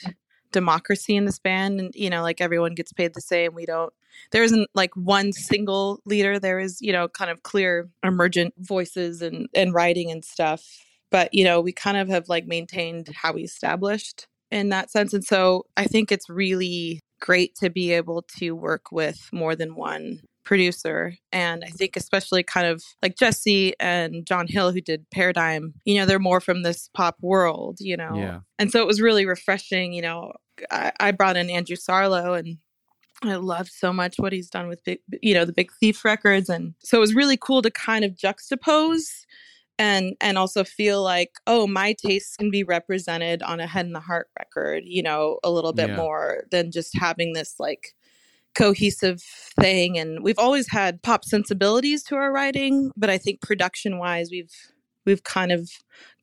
democracy 0.52 1.16
in 1.16 1.26
this 1.26 1.40
band 1.40 1.80
and 1.80 1.94
you 1.96 2.10
know 2.10 2.22
like 2.22 2.42
everyone 2.42 2.74
gets 2.74 2.94
paid 2.94 3.14
the 3.14 3.22
same. 3.22 3.54
We 3.54 3.66
don't 3.66 3.94
there 4.32 4.44
isn't 4.44 4.70
like 4.74 4.92
one 4.96 5.34
single 5.34 6.02
leader. 6.06 6.40
There 6.40 6.60
is 6.60 6.82
you 6.82 6.92
know 6.92 7.08
kind 7.08 7.32
of 7.32 7.44
clear 7.44 7.90
emergent 8.04 8.54
voices 8.58 9.22
and 9.22 9.48
and 9.54 9.74
writing 9.74 10.12
and 10.12 10.24
stuff. 10.24 10.64
But 11.12 11.34
you 11.34 11.44
know 11.44 11.62
we 11.62 11.72
kind 11.72 11.98
of 11.98 12.08
have 12.10 12.30
like 12.30 12.48
maintained 12.48 13.10
how 13.14 13.34
we 13.34 13.44
established 13.44 14.28
in 14.52 14.70
that 14.70 14.90
sense. 14.90 15.14
And 15.14 15.24
so 15.24 15.66
i 15.76 15.86
think 15.86 16.12
it's 16.12 16.30
really 16.30 17.00
great 17.20 17.56
to 17.56 17.70
be 17.70 17.92
able 17.92 18.24
to 18.38 18.52
work 18.52 18.92
with 18.92 19.30
more 19.32 19.56
than 19.56 19.76
one 19.76 20.22
producer 20.48 21.14
and 21.34 21.62
i 21.66 21.68
think 21.68 21.98
especially 21.98 22.42
kind 22.42 22.66
of 22.66 22.82
like 23.04 23.18
jesse 23.18 23.74
and 23.82 24.26
john 24.26 24.48
hill 24.48 24.72
who 24.72 24.80
did 24.80 25.06
paradigm 25.12 25.74
you 25.84 25.96
know 26.00 26.06
they're 26.06 26.20
more 26.20 26.40
from 26.40 26.64
this 26.64 26.90
pop 26.94 27.18
world 27.22 27.78
you 27.82 27.98
know 27.98 28.16
Yeah. 28.16 28.40
and 28.58 28.72
so 28.72 28.80
it 28.80 28.88
was 28.88 29.02
really 29.02 29.26
refreshing 29.26 29.92
you 29.92 30.02
know 30.02 30.32
i, 30.72 30.92
I 31.02 31.12
brought 31.12 31.36
in 31.36 31.50
andrew 31.50 31.76
sarlo 31.76 32.40
and 32.40 32.58
i 33.24 33.36
loved 33.36 33.72
so 33.72 33.92
much 33.92 34.16
what 34.20 34.32
he's 34.32 34.50
done 34.50 34.70
with 34.70 34.82
big 34.86 35.00
you 35.22 35.34
know 35.34 35.44
the 35.44 35.52
big 35.52 35.70
thief 35.82 36.06
records 36.06 36.48
and 36.48 36.74
so 36.80 36.96
it 36.98 37.02
was 37.02 37.14
really 37.14 37.36
cool 37.38 37.62
to 37.62 37.70
kind 37.70 38.06
of 38.06 38.14
juxtapose 38.14 39.26
and 39.80 40.16
and 40.22 40.38
also 40.38 40.64
feel 40.64 41.04
like 41.04 41.32
oh 41.46 41.68
my 41.68 41.94
tastes 41.94 42.38
can 42.38 42.50
be 42.50 42.64
represented 42.64 43.44
on 43.44 43.60
a 43.60 43.68
head 43.68 43.86
and 43.86 43.94
the 43.94 44.00
heart 44.00 44.30
record 44.40 44.84
you 44.86 45.04
know 45.04 45.40
a 45.44 45.52
little 45.52 45.74
bit 45.74 45.90
Yeah. 45.90 45.98
more 45.98 46.46
than 46.52 46.72
just 46.72 46.98
having 46.98 47.34
this 47.34 47.56
like 47.60 47.94
cohesive 48.58 49.22
thing 49.60 50.00
and 50.00 50.24
we've 50.24 50.40
always 50.40 50.68
had 50.72 51.02
pop 51.04 51.24
sensibilities 51.24 52.02
to 52.02 52.16
our 52.16 52.32
writing 52.32 52.92
but 52.98 53.08
i 53.08 53.18
think 53.18 53.40
production 53.40 54.00
wise 54.00 54.30
we've 54.32 54.52
we've 55.06 55.24
kind 55.24 55.52
of 55.52 55.70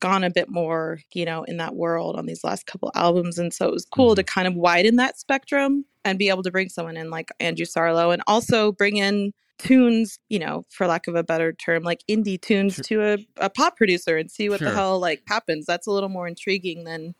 gone 0.01 0.21
a 0.21 0.29
bit 0.29 0.49
more 0.49 0.99
you 1.13 1.23
know 1.23 1.43
in 1.43 1.55
that 1.55 1.75
world 1.75 2.17
on 2.17 2.25
these 2.25 2.43
last 2.43 2.65
couple 2.65 2.91
albums 2.93 3.37
and 3.39 3.53
so 3.53 3.65
it 3.65 3.71
was 3.71 3.85
cool 3.85 4.15
to 4.15 4.21
mm-hmm. 4.21 4.33
kind 4.39 4.47
of 4.49 4.53
widen 4.55 4.97
that 4.97 5.17
spectrum 5.17 5.85
and 6.03 6.19
be 6.19 6.27
able 6.27 6.43
to 6.43 6.51
bring 6.51 6.67
someone 6.67 6.97
in 6.97 7.09
like 7.09 7.31
andrew 7.39 7.65
sarlo 7.65 8.11
and 8.11 8.21
also 8.27 8.73
bring 8.73 8.97
in 8.97 9.31
tunes 9.57 10.19
you 10.27 10.37
know 10.37 10.65
for 10.69 10.87
lack 10.87 11.07
of 11.07 11.15
a 11.15 11.23
better 11.23 11.53
term 11.53 11.83
like 11.83 12.03
indie 12.09 12.39
tunes 12.39 12.75
Sure. 12.75 12.83
to 12.83 13.01
a, 13.13 13.45
a 13.45 13.49
pop 13.49 13.77
producer 13.77 14.17
and 14.17 14.29
see 14.29 14.49
what 14.49 14.59
Sure. 14.59 14.69
the 14.69 14.75
hell 14.75 14.99
like 14.99 15.23
happens 15.25 15.65
that's 15.65 15.87
a 15.87 15.91
little 15.91 16.09
more 16.09 16.27
intriguing 16.27 16.83
than 16.83 17.15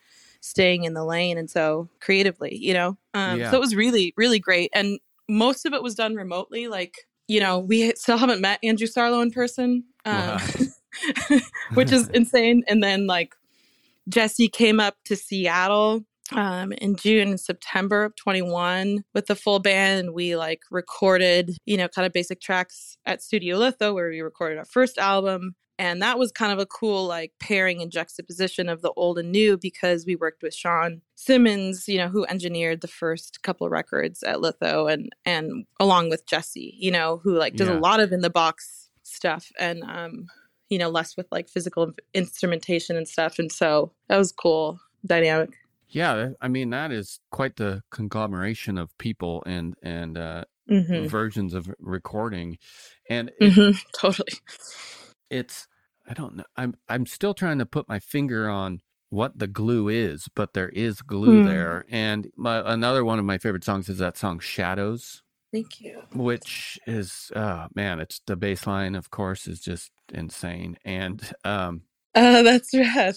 staying 0.46 0.84
in 0.84 0.94
the 0.94 1.04
lane 1.04 1.38
and 1.38 1.50
so 1.50 1.90
creatively 2.00 2.56
you 2.56 2.74
know 2.74 2.98
um 3.14 3.40
Yeah. 3.40 3.50
so 3.52 3.58
it 3.58 3.60
was 3.60 3.76
really 3.76 4.14
really 4.16 4.40
great 4.40 4.70
and 4.74 5.00
most 5.28 5.66
of 5.66 5.74
it 5.74 5.82
was 5.82 5.96
done 5.96 6.16
remotely 6.16 6.68
like 6.68 7.08
you 7.28 7.40
know 7.40 7.58
we 7.60 7.94
still 7.96 8.18
haven't 8.18 8.42
met 8.42 8.60
andrew 8.64 8.88
sarlo 8.88 9.22
in 9.24 9.32
person 9.32 9.84
um, 10.06 10.40
which 11.74 11.92
is 11.92 12.08
insane 12.14 12.64
and 12.68 12.84
then 12.84 13.08
like 13.08 13.34
jesse 14.08 14.48
came 14.48 14.80
up 14.80 14.96
to 15.06 15.16
seattle 15.16 16.06
um, 16.32 16.72
in 16.74 16.96
June 16.96 17.28
and 17.30 17.40
September 17.40 18.04
of 18.04 18.16
21 18.16 19.04
with 19.14 19.28
the 19.28 19.36
full 19.36 19.60
band. 19.60 20.16
We 20.16 20.36
like 20.36 20.62
recorded, 20.72 21.56
you 21.66 21.78
know, 21.78 21.88
kind 21.88 22.08
of 22.08 22.14
basic 22.14 22.42
tracks 22.42 22.98
at 23.06 23.22
Studio 23.22 23.58
Litho 23.58 23.94
where 23.94 24.10
we 24.10 24.22
recorded 24.22 24.58
our 24.58 24.66
first 24.66 24.98
album. 24.98 25.54
And 25.78 26.02
that 26.02 26.18
was 26.18 26.32
kind 26.32 26.52
of 26.52 26.60
a 26.60 26.66
cool 26.66 27.06
like 27.06 27.34
pairing 27.40 27.82
and 27.82 27.92
juxtaposition 27.92 28.70
of 28.70 28.82
the 28.82 28.92
old 28.96 29.20
and 29.20 29.32
new 29.32 29.58
because 29.58 30.06
we 30.06 30.16
worked 30.16 30.42
with 30.42 30.54
Sean 30.54 31.02
Simmons, 31.16 31.88
you 31.88 31.98
know, 31.98 32.08
who 32.08 32.26
engineered 32.26 32.82
the 32.82 32.88
first 32.88 33.44
couple 33.44 33.66
of 33.66 33.72
records 33.72 34.24
at 34.24 34.40
Litho 34.42 34.88
and 34.88 35.10
and 35.26 35.66
along 35.80 36.10
with 36.10 36.26
Jesse, 36.26 36.76
you 36.78 36.92
know, 36.92 37.18
who 37.24 37.38
like 37.38 37.56
does 37.56 37.68
Yeah. 37.68 37.78
a 37.78 37.80
lot 37.80 38.00
of 38.00 38.12
in 38.12 38.22
the 38.22 38.30
box 38.30 38.90
stuff 39.04 39.52
and 39.60 39.84
um, 39.84 40.28
you 40.70 40.78
know, 40.78 40.90
less 40.90 41.16
with 41.18 41.28
like 41.32 41.50
physical 41.50 41.92
instrumentation 42.14 42.96
and 42.98 43.08
stuff. 43.08 43.38
And 43.38 43.52
so 43.52 43.92
that 44.08 44.18
was 44.18 44.32
cool 44.32 44.80
dynamic. 45.06 45.50
Yeah, 45.90 46.30
I 46.42 46.48
mean 46.48 46.72
that 46.72 46.92
is 46.92 47.20
quite 47.32 47.56
the 47.58 47.82
conglomeration 47.92 48.78
of 48.78 48.98
people 48.98 49.44
and 49.46 49.76
and 49.84 50.18
uh, 50.18 50.46
hmm 50.68 51.06
versions 51.08 51.54
of 51.54 51.70
recording, 51.80 52.58
and 53.10 53.32
it, 53.40 53.54
hmm 53.54 53.72
Totally. 53.98 54.34
It's 55.30 55.68
I 56.08 56.14
don't 56.14 56.36
know. 56.36 56.44
I'm 56.56 56.76
I'm 56.90 57.06
still 57.06 57.34
trying 57.34 57.60
to 57.60 57.66
put 57.66 57.90
my 57.90 58.00
finger 58.00 58.50
on 58.50 58.82
what 59.10 59.38
the 59.40 59.48
glue 59.48 59.88
is, 59.90 60.28
but 60.36 60.54
there 60.54 60.70
is 60.70 61.02
glue 61.02 61.40
Hmm. 61.42 61.48
there. 61.48 61.86
And 61.90 62.30
my, 62.36 62.62
another 62.74 63.04
one 63.06 63.20
of 63.20 63.26
my 63.26 63.38
favorite 63.38 63.64
songs 63.64 63.90
is 63.90 64.00
that 64.00 64.18
song 64.18 64.40
"Shadows," 64.40 65.24
Thank 65.52 65.82
you. 65.82 66.02
which 66.14 66.80
is 66.88 67.32
oh 67.36 67.68
man, 67.76 68.00
it's 68.00 68.22
the 68.26 68.36
bass 68.36 68.68
line, 68.68 68.96
of 68.96 69.10
course, 69.12 69.48
is 69.48 69.62
just 69.62 69.92
insane. 70.14 70.78
And 70.86 71.22
um, 71.44 71.84
Uh, 72.14 72.42
that's 72.44 72.74
rad. 72.74 73.16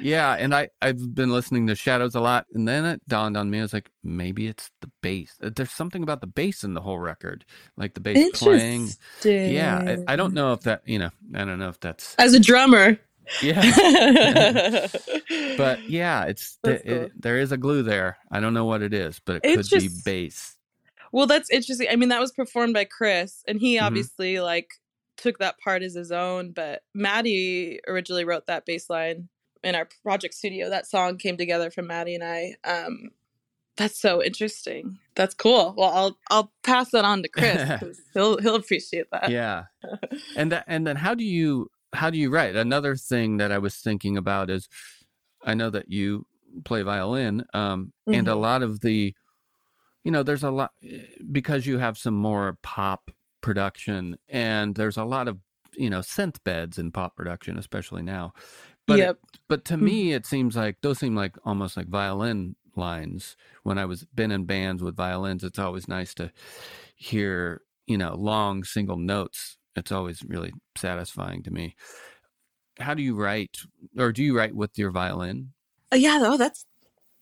Yeah, 0.00 0.34
and 0.34 0.54
I 0.54 0.68
I've 0.82 1.14
been 1.14 1.30
listening 1.30 1.66
to 1.68 1.74
Shadows 1.74 2.14
a 2.14 2.20
lot, 2.20 2.46
and 2.54 2.66
then 2.68 2.84
it 2.84 3.00
dawned 3.08 3.36
on 3.36 3.50
me. 3.50 3.58
I 3.58 3.62
was 3.62 3.72
like, 3.72 3.90
maybe 4.04 4.46
it's 4.46 4.70
the 4.80 4.90
bass. 5.02 5.34
Uh, 5.42 5.50
There's 5.54 5.70
something 5.70 6.02
about 6.02 6.20
the 6.20 6.26
bass 6.26 6.64
in 6.64 6.74
the 6.74 6.80
whole 6.80 6.98
record, 6.98 7.44
like 7.76 7.94
the 7.94 8.00
bass 8.00 8.38
playing. 8.38 8.90
Yeah, 9.24 9.96
I, 10.08 10.12
I 10.12 10.16
don't 10.16 10.34
know 10.34 10.52
if 10.52 10.60
that 10.62 10.82
you 10.86 10.98
know. 10.98 11.10
I 11.34 11.44
don't 11.44 11.58
know 11.58 11.68
if 11.68 11.80
that's 11.80 12.14
As 12.16 12.34
a 12.34 12.40
drummer. 12.40 12.98
yeah. 13.42 13.60
but 15.56 15.88
yeah, 15.88 16.24
it's 16.24 16.58
That's 16.62 16.82
it, 16.84 17.12
there 17.20 17.38
is 17.38 17.52
a 17.52 17.56
glue 17.56 17.82
there. 17.82 18.18
I 18.30 18.40
don't 18.40 18.54
know 18.54 18.64
what 18.66 18.82
it 18.82 18.94
is, 18.94 19.20
but 19.24 19.36
it 19.36 19.40
It's 19.44 19.68
could 19.68 19.80
be 19.80 19.88
bass. 20.04 20.56
Well, 21.12 21.26
that's 21.26 21.50
interesting. 21.50 21.88
I 21.90 21.96
mean, 21.96 22.10
that 22.10 22.20
was 22.20 22.32
performed 22.32 22.74
by 22.74 22.84
Chris, 22.84 23.42
and 23.48 23.58
he 23.60 23.76
Mhm. 23.78 23.82
obviously 23.82 24.40
like 24.40 24.68
took 25.16 25.38
that 25.38 25.58
part 25.58 25.82
as 25.82 25.94
his 25.94 26.12
own. 26.12 26.52
But 26.52 26.82
Maddie 26.94 27.80
originally 27.88 28.24
wrote 28.24 28.46
that 28.46 28.66
bass 28.66 28.90
line 28.90 29.28
in 29.66 29.74
our 29.74 29.88
project 30.02 30.34
studio. 30.34 30.70
That 30.70 30.86
song 30.86 31.18
came 31.18 31.36
together 31.36 31.70
from 31.70 31.86
Maddie 31.88 32.14
and 32.14 32.24
I. 32.24 32.54
Um, 32.64 33.10
that's 33.76 34.00
so 34.00 34.22
interesting. 34.22 34.98
That's 35.14 35.34
cool. 35.34 35.74
Well, 35.76 35.90
I'll 35.92 36.18
I'll 36.30 36.52
pass 36.62 36.90
that 36.92 37.04
on 37.04 37.22
to 37.22 37.28
Chris. 37.28 37.68
he'll 38.14 38.38
he'll 38.38 38.54
appreciate 38.54 39.06
that. 39.12 39.30
yeah 39.30 39.64
and 40.36 40.52
that, 40.52 40.64
and 40.66 40.86
then 40.86 40.96
how 40.96 41.14
do 41.14 41.24
you 41.24 41.70
how 41.92 42.10
do 42.10 42.18
you 42.18 42.30
write 42.30 42.56
another 42.56 42.96
thing 42.96 43.36
that 43.38 43.52
i 43.52 43.58
was 43.58 43.76
thinking 43.76 44.16
about 44.16 44.50
is 44.50 44.68
i 45.44 45.54
know 45.54 45.70
that 45.70 45.90
you 45.90 46.26
play 46.64 46.82
violin 46.82 47.44
um 47.54 47.92
and 48.06 48.28
a 48.28 48.32
Mhm. 48.32 48.40
lot 48.40 48.62
of 48.62 48.80
the 48.80 49.14
you 50.04 50.10
know 50.10 50.22
there's 50.22 50.42
a 50.42 50.50
lot 50.50 50.72
because 51.32 51.64
you 51.66 51.78
have 51.78 51.96
some 51.96 52.14
more 52.14 52.58
pop 52.62 53.10
production 53.40 54.16
and 54.28 54.74
there's 54.74 54.96
a 54.96 55.04
lot 55.04 55.28
of 55.28 55.38
you 55.76 55.88
know 55.88 56.00
synth 56.00 56.36
beds 56.44 56.76
in 56.78 56.90
pop 56.90 57.14
production 57.16 57.56
especially 57.56 58.02
now 58.02 58.32
but 58.86 58.98
it- 58.98 59.02
yep. 59.02 59.18
but 59.48 59.64
to 59.66 59.74
Mhm. 59.74 59.82
me 59.82 60.12
it 60.12 60.26
seems 60.26 60.56
like 60.56 60.76
those 60.82 60.98
seem 60.98 61.14
like 61.14 61.36
almost 61.44 61.76
like 61.76 61.88
violin 61.88 62.56
lines 62.76 63.36
when 63.62 63.78
i 63.78 63.84
was 63.84 64.04
been 64.14 64.30
in 64.30 64.44
bands 64.44 64.82
with 64.82 64.94
violins 64.96 65.42
it's 65.44 65.58
always 65.58 65.88
nice 65.88 66.14
to 66.14 66.30
hear 66.96 67.62
you 67.86 67.96
know 67.98 68.14
long 68.14 68.64
single 68.64 68.96
notes 68.98 69.56
it's 69.76 69.90
always 69.92 70.22
really 70.24 70.52
satisfying 70.76 71.42
to 71.42 71.50
me 71.50 71.74
how 72.78 72.92
do 72.94 73.02
you 73.02 73.14
write 73.14 73.58
or 73.98 74.12
do 74.12 74.22
you 74.22 74.36
write 74.36 74.54
with 74.54 74.76
your 74.78 74.90
violin 74.90 75.52
Uh, 75.92 75.96
yeah, 75.96 76.18
though 76.18 76.36
that's 76.36 76.66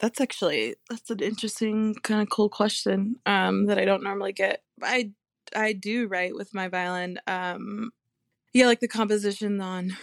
that's 0.00 0.20
actually 0.20 0.74
that's 0.90 1.11
an 1.11 1.20
interesting 1.20 1.94
kind 2.03 2.20
of 2.22 2.29
cool 2.31 2.48
question 2.48 3.16
um, 3.27 3.66
that 3.66 3.79
I 3.79 3.85
don't 3.85 4.03
normally 4.03 4.33
get. 4.33 4.62
I 4.83 5.12
I 5.55 5.72
do 5.72 6.09
write 6.09 6.35
with 6.35 6.53
my 6.55 6.68
violin. 6.68 7.20
Um, 7.29 7.92
yeah, 8.53 8.66
like 8.66 8.81
the 8.81 8.88
composition 8.88 9.61
on 9.61 9.96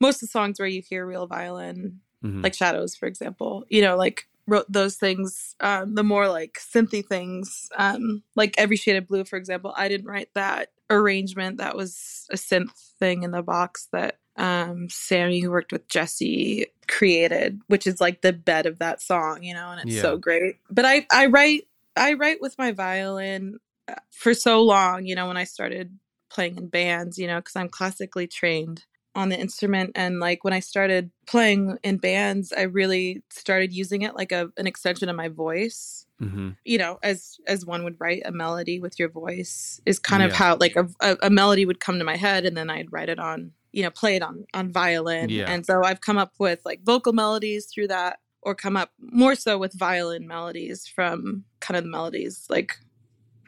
most 0.00 0.16
of 0.16 0.28
the 0.28 0.32
songs 0.32 0.58
where 0.58 0.68
you 0.68 0.82
hear 0.82 1.06
real 1.06 1.26
violin, 1.26 2.00
Mhm. 2.24 2.42
like 2.42 2.54
Shadows, 2.54 2.96
for 2.96 3.06
example. 3.06 3.64
You 3.68 3.82
know, 3.82 3.96
like 3.96 4.28
wrote 4.46 4.70
those 4.70 4.96
things. 4.96 5.54
Um, 5.60 5.94
the 5.94 6.02
more 6.02 6.28
like 6.28 6.58
synthy 6.58 7.06
things, 7.06 7.68
um, 7.76 8.22
like 8.34 8.54
Every 8.58 8.76
Shade 8.76 8.96
of 8.96 9.06
Blue, 9.06 9.24
for 9.24 9.36
example. 9.36 9.74
I 9.76 9.88
didn't 9.88 10.06
write 10.06 10.30
that 10.34 10.70
arrangement. 10.90 11.58
That 11.58 11.76
was 11.76 12.26
a 12.30 12.36
synth 12.36 12.94
thing 12.98 13.22
in 13.24 13.30
the 13.32 13.42
box 13.42 13.88
that 13.92 14.18
um, 14.36 14.88
Sammy, 14.88 15.40
who 15.40 15.50
worked 15.50 15.72
with 15.72 15.88
Jesse, 15.88 16.66
created, 16.86 17.60
which 17.66 17.86
is 17.86 18.00
like 18.00 18.20
the 18.22 18.32
bed 18.32 18.66
of 18.66 18.78
that 18.78 19.02
song, 19.02 19.42
you 19.42 19.52
know, 19.52 19.70
and 19.72 19.80
it's 19.80 19.96
Yeah. 19.96 20.02
so 20.02 20.16
great. 20.16 20.56
But 20.70 20.84
I 20.84 21.06
I 21.10 21.26
write 21.26 21.68
I 21.96 22.12
write 22.14 22.40
with 22.40 22.56
my 22.56 22.70
violin 22.72 23.58
uh, 23.88 23.94
for 24.12 24.32
so 24.34 24.62
long, 24.62 25.04
you 25.06 25.14
know, 25.16 25.26
when 25.26 25.36
I 25.36 25.44
started 25.44 25.98
playing 26.30 26.56
in 26.56 26.68
bands, 26.68 27.18
you 27.18 27.26
know, 27.26 27.40
because 27.40 27.56
I'm 27.56 27.68
classically 27.68 28.26
trained 28.28 28.84
on 29.14 29.28
the 29.30 29.38
instrument 29.38 29.92
and 29.94 30.20
like 30.20 30.44
when 30.44 30.52
I 30.52 30.60
started 30.60 31.10
playing 31.26 31.78
in 31.82 31.96
bands, 31.98 32.52
I 32.52 32.62
really 32.62 33.22
started 33.30 33.72
using 33.72 34.02
it 34.02 34.14
like 34.14 34.32
a 34.32 34.50
an 34.56 34.66
extension 34.66 35.08
of 35.08 35.16
my 35.16 35.28
voice. 35.28 36.06
Hmm 36.18 36.50
you 36.64 36.78
know 36.78 36.98
as 37.02 37.38
as 37.46 37.64
one 37.64 37.84
would 37.84 37.96
write 37.98 38.22
a 38.24 38.32
melody 38.32 38.78
with 38.78 38.98
your 38.98 39.08
voice 39.08 39.80
is 39.86 39.98
kind 39.98 40.22
of 40.22 40.32
how 40.32 40.56
like 40.56 40.76
a, 40.76 40.88
a, 41.00 41.16
a 41.24 41.30
melody 41.30 41.64
would 41.64 41.80
come 41.80 41.98
to 41.98 42.04
my 42.04 42.16
head 42.16 42.44
and 42.44 42.56
then 42.56 42.68
i'd 42.70 42.92
write 42.92 43.08
it 43.08 43.18
on 43.18 43.52
you 43.72 43.82
know 43.82 43.90
play 43.90 44.16
it 44.16 44.22
on 44.22 44.44
on 44.54 44.70
violin. 44.70 45.28
Yeah. 45.28 45.50
and 45.50 45.64
so 45.64 45.82
i've 45.84 46.00
come 46.00 46.18
up 46.18 46.34
with 46.38 46.60
like 46.64 46.82
vocal 46.82 47.12
melodies 47.12 47.66
through 47.66 47.88
that 47.88 48.18
or 48.42 48.54
come 48.54 48.76
up 48.76 48.90
more 49.00 49.34
so 49.34 49.58
with 49.58 49.72
violin 49.72 50.26
melodies 50.26 50.86
from 50.86 51.44
kind 51.60 51.76
of 51.76 51.84
the 51.84 51.90
melodies 51.90 52.46
like 52.48 52.78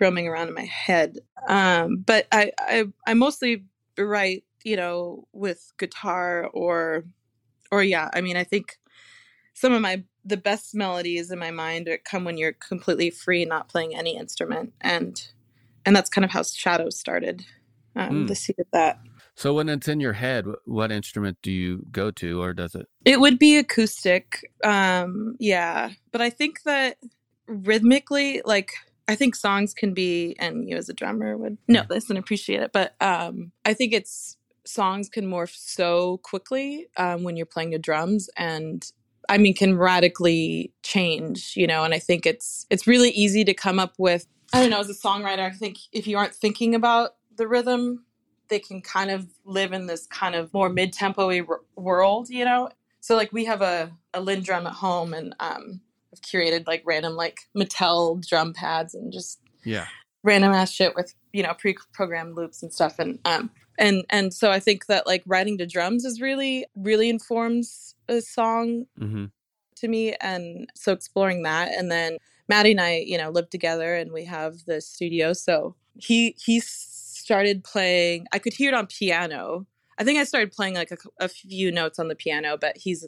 roaming 0.01 0.27
around 0.27 0.49
in 0.49 0.55
my 0.55 0.65
head. 0.65 1.19
Um 1.47 1.99
but 2.07 2.27
i 2.33 2.53
i, 2.59 2.85
I 3.07 3.15
mostly 3.15 3.65
write 3.99 4.45
you 4.65 4.77
know 4.77 5.27
with 5.33 5.73
guitar 5.79 6.47
or 6.53 7.05
or 7.73 7.83
yeah 7.83 8.09
i 8.15 8.21
mean 8.21 8.37
i 8.37 8.45
think 8.45 8.79
some 9.55 9.73
of 9.73 9.81
my 9.81 10.03
the 10.25 10.37
best 10.37 10.75
melodies 10.75 11.31
in 11.31 11.39
my 11.39 11.51
mind 11.51 11.89
come 12.05 12.25
when 12.25 12.37
you're 12.37 12.53
completely 12.53 13.11
free 13.11 13.45
not 13.45 13.69
playing 13.69 13.95
any 13.95 14.17
instrument 14.17 14.73
and 14.81 15.29
and 15.87 15.97
that's 15.97 16.11
kind 16.11 16.25
of 16.25 16.31
how 16.31 16.43
shadows 16.43 16.99
started 16.99 17.45
um, 17.97 18.25
Mm. 18.25 18.29
the 18.29 18.35
seed 18.35 18.59
of 18.59 18.67
that 18.73 19.01
so 19.35 19.55
when 19.55 19.69
it's 19.69 19.89
in 19.89 20.01
your 20.01 20.13
head 20.13 20.47
what 20.65 20.93
instrument 20.93 21.39
do 21.43 21.51
you 21.51 21.85
go 21.91 22.11
to 22.13 22.41
or 22.43 22.53
does 22.53 22.75
it 22.75 22.87
it 23.05 23.21
would 23.21 23.39
be 23.39 23.57
acoustic 23.59 24.51
um 24.65 25.37
yeah 25.41 25.91
but 26.13 26.21
i 26.21 26.31
think 26.31 26.63
that 26.65 26.99
rhythmically 27.49 28.43
like 28.45 28.73
i 29.09 29.15
think 29.17 29.35
songs 29.35 29.75
can 29.75 29.93
be 29.93 30.37
and 30.39 30.69
you 30.69 30.77
as 30.77 30.89
a 30.89 30.95
drummer 30.95 31.37
would 31.37 31.59
know 31.67 31.85
this 31.89 32.09
and 32.11 32.19
appreciate 32.19 32.61
it 32.63 32.73
but 32.73 32.95
um 33.01 33.51
i 33.65 33.75
think 33.75 33.93
it's 33.93 34.37
songs 34.65 35.09
can 35.09 35.27
morph 35.27 35.57
so 35.57 36.19
quickly 36.19 36.87
um, 36.97 37.23
when 37.23 37.37
you're 37.37 37.47
playing 37.47 37.71
the 37.71 37.79
drums 37.79 38.29
and 38.37 38.93
i 39.29 39.39
mean 39.39 39.55
can 39.55 39.77
radically 39.77 40.73
change 40.83 41.55
you 41.57 41.67
know 41.67 41.85
and 41.85 41.95
i 41.95 41.99
think 41.99 42.27
it's 42.27 42.67
it's 42.71 42.87
really 42.87 43.11
easy 43.11 43.45
to 43.45 43.55
come 43.55 43.79
up 43.79 43.95
with 43.99 44.27
i 44.53 44.61
don't 44.61 44.71
know 44.71 44.81
as 44.81 44.91
a 44.91 44.95
songwriter 44.95 45.41
i 45.41 45.51
think 45.51 45.79
if 45.93 46.07
you 46.07 46.19
aren't 46.19 46.35
thinking 46.35 46.75
about 46.75 47.17
the 47.37 47.47
rhythm 47.47 48.05
they 48.49 48.59
can 48.59 48.83
kind 48.83 49.11
of 49.11 49.27
live 49.45 49.73
in 49.73 49.87
this 49.87 50.07
kind 50.07 50.35
of 50.35 50.53
more 50.53 50.69
mid-tempo 50.69 51.47
world 51.77 52.29
you 52.29 52.45
know? 52.45 52.69
So 53.01 53.17
like 53.17 53.33
we 53.33 53.47
have 53.47 53.63
a, 53.63 53.91
a 54.13 54.21
LinnDrum 54.21 54.67
at 54.67 54.75
home 54.75 55.15
and 55.15 55.35
um 55.41 55.81
I've 56.13 56.21
curated 56.21 56.67
like 56.67 56.83
random 56.85 57.15
like 57.15 57.41
Mattel 57.57 58.27
drum 58.27 58.53
pads 58.53 58.95
and 58.95 59.13
just 59.13 59.41
yeah. 59.65 59.87
random 60.23 60.53
ass 60.53 60.71
shit 60.71 60.95
with 60.95 61.15
you 61.33 61.43
know 61.43 61.55
pre-programmed 61.55 62.37
loops 62.37 62.63
and 62.63 62.73
stuff 62.73 62.99
and 62.99 63.19
um 63.25 63.51
and 63.81 64.05
and 64.11 64.33
so 64.33 64.51
I 64.53 64.61
think 64.61 64.87
that 64.87 65.07
like 65.07 65.25
writing 65.27 65.59
to 65.59 65.67
drums 65.67 66.05
is 66.05 66.21
really 66.21 66.67
really 66.77 67.09
informs 67.09 67.97
a 68.09 68.21
song 68.21 68.87
hmm 68.97 69.27
to 69.77 69.89
me 69.89 70.15
and 70.21 70.69
so 70.75 70.93
exploring 70.93 71.43
that 71.43 71.73
and 71.73 71.91
then 71.91 72.19
Maddie 72.51 72.73
and 72.73 72.81
I 72.83 72.99
you 73.07 73.17
know 73.17 73.31
live 73.31 73.49
together 73.49 73.95
and 73.95 74.13
we 74.13 74.27
have 74.27 74.67
the 74.67 74.81
studio 74.81 75.33
so 75.33 75.75
he 75.95 76.37
he 76.39 76.61
started 76.61 77.65
playing 77.65 78.27
I 78.33 78.39
could 78.39 78.53
hear 78.53 78.69
it 78.69 78.75
on 78.75 78.87
piano. 78.87 79.67
I 79.99 80.05
think 80.05 80.19
I 80.19 80.25
started 80.25 80.53
playing 80.53 80.75
like 80.75 80.91
a, 80.91 80.97
a 81.19 81.29
few 81.29 81.73
notes 81.73 81.99
on 81.99 82.09
the 82.09 82.15
piano 82.15 82.59
but 82.61 82.77
he's 82.77 83.07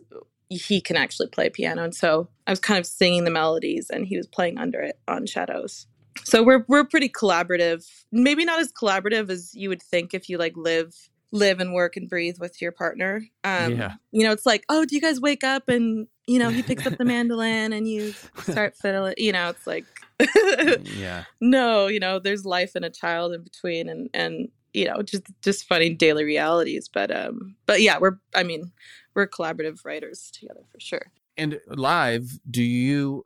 he 0.48 0.80
can 0.80 0.96
actually 0.96 1.28
play 1.28 1.50
piano 1.50 1.84
and 1.84 1.94
so 1.94 2.28
I 2.46 2.52
was 2.52 2.60
kind 2.60 2.78
of 2.78 2.86
singing 2.86 3.24
the 3.24 3.30
melodies 3.30 3.90
and 3.90 4.06
he 4.06 4.16
was 4.16 4.26
playing 4.26 4.56
under 4.56 4.80
it 4.80 4.98
on 5.08 5.26
Shadows 5.26 5.86
so 6.24 6.42
we're 6.42 6.64
we're 6.68 6.84
pretty 6.84 7.08
collaborative. 7.08 7.86
Maybe 8.10 8.44
not 8.44 8.60
as 8.60 8.72
collaborative 8.72 9.30
as 9.30 9.54
you 9.54 9.68
would 9.68 9.82
think 9.82 10.14
if 10.14 10.28
you 10.28 10.38
like 10.38 10.56
live 10.56 10.94
live 11.34 11.60
and 11.60 11.72
work 11.72 11.96
and 11.96 12.08
breathe 12.10 12.36
with 12.38 12.60
your 12.60 12.72
partner. 12.72 13.24
Um 13.44 13.76
Yeah. 13.76 13.94
you 14.10 14.22
know 14.24 14.32
it's 14.32 14.46
like 14.46 14.64
oh 14.68 14.84
do 14.84 14.94
you 14.94 15.00
guys 15.00 15.20
wake 15.20 15.42
up 15.44 15.68
and 15.68 16.06
you 16.26 16.38
know 16.38 16.50
he 16.50 16.62
picks 16.70 16.86
up 16.86 16.98
the 16.98 17.04
mandolin 17.04 17.72
and 17.72 17.88
you 17.88 18.12
start 18.42 18.76
fiddling 18.76 19.14
you 19.16 19.32
know 19.32 19.48
it's 19.48 19.66
like 19.66 19.86
yeah. 20.82 21.24
no 21.40 21.86
you 21.86 21.98
know 21.98 22.18
there's 22.18 22.44
life 22.44 22.74
and 22.74 22.84
a 22.84 22.90
child 22.90 23.32
in 23.32 23.42
between 23.42 23.88
and 23.88 24.10
and 24.14 24.48
you 24.74 24.86
know 24.86 25.02
just 25.02 25.24
just 25.42 25.64
funny 25.66 25.90
daily 25.90 26.24
realities. 26.24 26.88
But 26.88 27.10
um 27.10 27.56
but 27.66 27.80
yeah 27.80 27.98
we're 27.98 28.18
i 28.34 28.42
mean 28.42 28.72
we're 29.14 29.26
collaborative 29.26 29.84
writers 29.84 30.30
together 30.32 30.62
for 30.70 30.80
sure. 30.80 31.12
And 31.36 31.60
live 31.66 32.38
do 32.50 32.62
you 32.62 33.24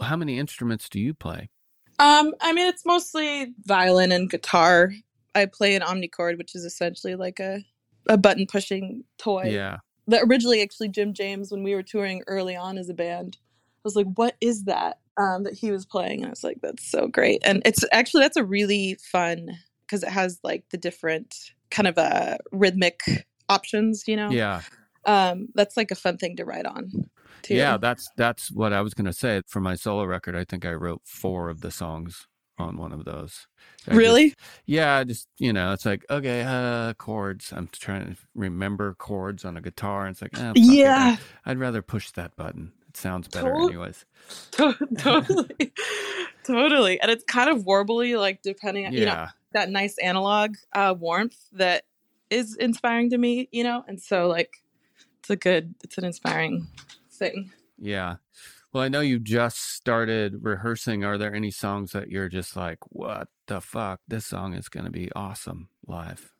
how 0.00 0.16
many 0.16 0.38
instruments 0.38 0.88
do 0.88 1.00
you 1.00 1.12
play 1.14 1.48
Um, 2.00 2.34
I 2.40 2.54
mean, 2.54 2.66
it's 2.66 2.86
mostly 2.86 3.52
violin 3.64 4.10
and 4.10 4.30
guitar. 4.30 4.92
I 5.34 5.44
play 5.44 5.74
an 5.74 5.82
omnichord, 5.82 6.38
which 6.38 6.54
is 6.54 6.64
essentially 6.64 7.14
like 7.14 7.38
a 7.38 7.62
a 8.08 8.16
button 8.16 8.46
pushing 8.46 9.04
toy. 9.18 9.44
yeah 9.50 9.76
That 10.08 10.22
originally, 10.24 10.62
actually, 10.62 10.88
Jim 10.88 11.12
James, 11.12 11.52
when 11.52 11.62
we 11.62 11.74
were 11.74 11.82
touring 11.82 12.22
early 12.26 12.56
on 12.56 12.78
as 12.78 12.88
a 12.88 12.94
band, 12.94 13.36
I 13.40 13.80
was 13.84 13.96
like, 13.96 14.06
"What 14.14 14.36
is 14.40 14.64
that?" 14.64 14.98
Um, 15.18 15.44
that 15.44 15.52
he 15.52 15.70
was 15.70 15.84
playing. 15.84 16.20
And 16.20 16.28
I 16.28 16.30
was 16.30 16.42
like, 16.42 16.58
"That's 16.62 16.90
so 16.90 17.06
great!" 17.06 17.42
And 17.44 17.60
it's 17.66 17.84
actually 17.92 18.22
that's 18.22 18.38
a 18.38 18.44
really 18.44 18.96
fun 19.12 19.58
because 19.82 20.02
it 20.02 20.08
has 20.08 20.40
like 20.42 20.64
the 20.70 20.78
different 20.78 21.52
kind 21.70 21.86
of 21.86 21.98
uh 21.98 22.38
rhythmic 22.50 23.26
options. 23.50 24.08
You 24.08 24.16
know, 24.16 24.30
yeah 24.30 24.62
um, 25.04 25.48
that's 25.54 25.76
like 25.76 25.90
a 25.90 25.96
fun 25.96 26.18
thing 26.18 26.36
to 26.36 26.44
write 26.44 26.66
on. 26.66 26.90
Too. 27.42 27.54
yeah 27.54 27.76
that's 27.76 28.10
that's 28.16 28.50
what 28.50 28.72
i 28.72 28.80
was 28.80 28.94
going 28.94 29.06
to 29.06 29.12
say 29.12 29.42
for 29.46 29.60
my 29.60 29.74
solo 29.74 30.04
record 30.04 30.36
i 30.36 30.44
think 30.44 30.64
i 30.64 30.72
wrote 30.72 31.00
four 31.04 31.48
of 31.48 31.60
the 31.60 31.70
songs 31.70 32.26
on 32.58 32.76
one 32.76 32.92
of 32.92 33.06
those. 33.06 33.46
I 33.88 33.94
Really? 33.94 34.24
just- 34.30 34.40
yeah, 34.66 35.02
just 35.04 35.28
you 35.38 35.50
know, 35.50 35.72
it's 35.72 35.86
like 35.86 36.04
okay, 36.10 36.42
uh, 36.46 36.92
chords. 36.92 37.54
I'm 37.56 37.70
trying 37.72 38.04
to 38.04 38.16
remember 38.34 38.92
chords 38.98 39.46
on 39.46 39.56
a 39.56 39.62
guitar, 39.62 40.04
and 40.04 40.12
it's 40.12 40.20
like, 40.20 40.38
eh, 40.38 40.50
it. 40.54 40.58
Yeah. 40.58 41.16
I- 41.46 41.50
I'd 41.50 41.58
rather 41.58 41.80
push 41.80 42.10
that 42.10 42.36
button. 42.36 42.72
It 42.90 42.98
sounds 42.98 43.28
better, 43.28 43.50
Tot- 43.54 43.62
anyways. 43.70 44.04
To- 44.50 44.76
totally. 44.98 45.72
totally. 46.44 47.00
And 47.00 47.10
it's 47.10 47.24
kind 47.24 47.48
of 47.48 47.64
warbly, 47.64 48.18
like 48.20 48.42
depending 48.42 48.84
on, 48.86 48.92
Yeah, 48.92 49.00
you 49.00 49.06
know, 49.06 49.26
that 49.52 49.70
nice 49.70 49.96
analog 49.96 50.56
uh, 50.74 50.94
warmth 50.98 51.38
that 51.52 51.84
is 52.28 52.56
inspiring 52.56 53.08
to 53.08 53.16
me, 53.16 53.48
you 53.52 53.64
know? 53.64 53.84
And 53.88 53.98
so, 53.98 54.28
like, 54.28 54.62
it's 55.20 55.30
a 55.30 55.36
good, 55.36 55.74
it's 55.82 55.96
an 55.96 56.04
inspiring 56.04 56.66
thing. 57.20 57.52
yeah. 57.78 58.16
Well, 58.72 58.84
I 58.84 58.88
know 58.88 59.00
you 59.00 59.18
just 59.18 59.74
started 59.74 60.44
rehearsing. 60.44 61.04
Are 61.04 61.18
there 61.18 61.34
any 61.34 61.50
songs 61.50 61.90
that 61.92 62.08
you're 62.08 62.28
just 62.28 62.54
like, 62.56 62.78
what 62.90 63.26
the 63.46 63.60
fuck? 63.60 63.98
This 64.06 64.26
song 64.26 64.54
is 64.54 64.68
going 64.68 64.84
to 64.86 64.92
be 64.92 65.10
awesome 65.16 65.68
live. 65.88 66.30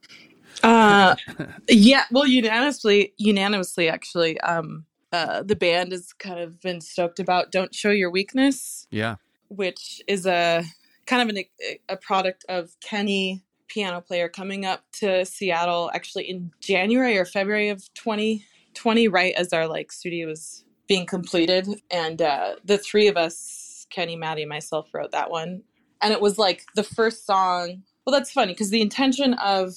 Uh, 0.63 1.17
yeah. 1.69 2.05
Well, 2.13 2.27
unanimously, 2.27 3.15
unanimously, 3.17 3.89
actually, 3.89 4.41
um, 4.43 4.85
uh, 5.13 5.43
the 5.43 5.57
band 5.57 5.91
has 5.91 6.13
kind 6.13 6.39
of 6.39 6.61
been 6.61 6.81
stoked 6.81 7.19
about 7.19 7.51
"Don't 7.51 7.75
Show 7.75 7.91
Your 7.91 8.11
Weakness," 8.13 8.87
Yeah. 8.93 9.17
which 9.49 10.01
is 10.07 10.25
a 10.25 10.63
kind 11.07 11.29
of 11.29 11.37
an, 11.37 11.45
a 11.89 11.97
product 11.97 12.45
of 12.49 12.71
Kenny, 12.81 13.43
piano 13.67 14.01
player, 14.01 14.29
coming 14.29 14.65
up 14.65 14.85
to 15.01 15.25
Seattle 15.27 15.91
actually 15.95 16.31
in 16.31 16.53
January 16.61 17.19
or 17.19 17.25
February 17.25 17.71
of 17.71 17.93
2020, 17.95 19.09
right 19.09 19.35
as 19.35 19.53
our 19.53 19.67
like 19.67 19.91
studio 19.91 20.29
was 20.29 20.65
being 20.91 21.07
completed, 21.07 21.69
and 21.89 22.21
uh, 22.21 22.57
the 22.65 22.77
three 22.77 23.07
of 23.07 23.17
us, 23.17 23.87
Kenny, 23.91 24.17
Maddie, 24.17 24.43
and 24.43 24.49
myself, 24.49 24.89
wrote 24.93 25.13
that 25.13 25.31
one, 25.31 25.63
and 26.03 26.13
it 26.13 26.21
was 26.21 26.37
like 26.37 26.65
the 26.75 26.83
first 26.83 27.25
song. 27.25 27.85
Well, 28.05 28.13
that's 28.13 28.33
funny 28.33 28.55
because 28.55 28.71
the 28.71 28.83
intention 28.83 29.35
of 29.35 29.73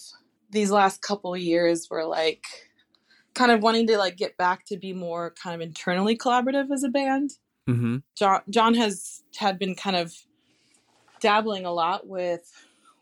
these 0.49 0.71
last 0.71 1.03
couple 1.03 1.37
years 1.37 1.87
were 1.87 2.03
like 2.03 2.43
kind 3.35 3.51
of 3.51 3.61
wanting 3.61 3.85
to 3.87 3.97
like 3.99 4.17
get 4.17 4.35
back 4.37 4.65
to 4.65 4.77
be 4.77 4.91
more 4.91 5.35
kind 5.41 5.53
of 5.53 5.61
internally 5.61 6.17
collaborative 6.17 6.71
as 6.73 6.83
a 6.83 6.89
band. 6.89 7.33
Mm-hmm. 7.69 7.97
John 8.15 8.41
John 8.49 8.73
has 8.73 9.21
had 9.37 9.59
been 9.59 9.75
kind 9.75 9.95
of 9.95 10.15
dabbling 11.19 11.63
a 11.63 11.71
lot 11.71 12.07
with 12.07 12.51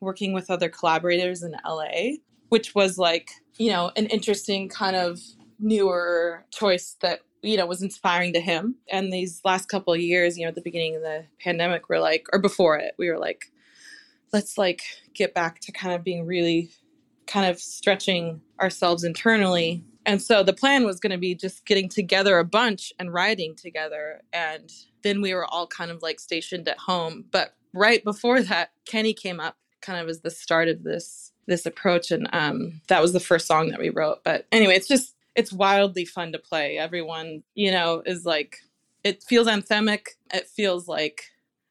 working 0.01 0.33
with 0.33 0.51
other 0.51 0.67
collaborators 0.67 1.43
in 1.43 1.55
LA, 1.65 2.17
which 2.49 2.75
was 2.75 2.97
like, 2.97 3.31
you 3.57 3.71
know, 3.71 3.89
an 3.95 4.07
interesting 4.07 4.67
kind 4.67 4.97
of 4.97 5.21
newer 5.61 6.43
choice 6.51 6.97
that, 6.99 7.21
you 7.41 7.57
know, 7.57 7.65
was 7.65 7.81
inspiring 7.81 8.33
to 8.33 8.41
him. 8.41 8.75
And 8.91 9.11
these 9.11 9.41
last 9.43 9.67
couple 9.67 9.93
of 9.93 9.99
years, 9.99 10.37
you 10.37 10.45
know, 10.45 10.49
at 10.49 10.55
the 10.55 10.61
beginning 10.61 10.95
of 10.95 11.01
the 11.01 11.25
pandemic, 11.39 11.89
we're 11.89 11.99
like, 11.99 12.27
or 12.33 12.39
before 12.39 12.77
it, 12.77 12.93
we 12.97 13.09
were 13.09 13.19
like, 13.19 13.51
let's 14.33 14.57
like 14.57 14.83
get 15.13 15.33
back 15.33 15.59
to 15.61 15.71
kind 15.71 15.93
of 15.93 16.03
being 16.03 16.25
really 16.25 16.71
kind 17.27 17.49
of 17.49 17.59
stretching 17.59 18.41
ourselves 18.59 19.03
internally. 19.03 19.83
And 20.05 20.21
so 20.21 20.43
the 20.43 20.53
plan 20.53 20.85
was 20.85 20.99
going 20.99 21.11
to 21.11 21.17
be 21.17 21.35
just 21.35 21.65
getting 21.65 21.89
together 21.89 22.39
a 22.39 22.45
bunch 22.45 22.91
and 22.99 23.13
writing 23.13 23.55
together. 23.55 24.21
And 24.33 24.71
then 25.03 25.21
we 25.21 25.33
were 25.33 25.45
all 25.45 25.67
kind 25.67 25.91
of 25.91 26.01
like 26.01 26.19
stationed 26.19 26.67
at 26.67 26.77
home. 26.77 27.25
But 27.31 27.55
right 27.73 28.03
before 28.03 28.41
that, 28.41 28.71
Kenny 28.85 29.13
came 29.13 29.39
up 29.39 29.57
kind 29.81 29.99
of 29.99 30.07
as 30.09 30.21
the 30.21 30.31
start 30.31 30.67
of 30.67 30.83
this 30.83 31.31
this 31.47 31.65
approach 31.65 32.11
and 32.11 32.29
um 32.33 32.79
that 32.87 33.01
was 33.01 33.13
the 33.13 33.19
first 33.19 33.47
song 33.47 33.69
that 33.69 33.79
we 33.79 33.89
wrote. 33.89 34.23
But 34.23 34.45
anyway, 34.51 34.75
it's 34.75 34.87
just 34.87 35.15
it's 35.35 35.53
wildly 35.53 36.05
fun 36.05 36.31
to 36.33 36.39
play. 36.39 36.77
Everyone, 36.77 37.43
you 37.55 37.71
know, 37.71 38.03
is 38.05 38.25
like 38.25 38.59
it 39.03 39.23
feels 39.23 39.47
anthemic. 39.47 40.07
It 40.33 40.47
feels 40.47 40.87
like 40.87 41.25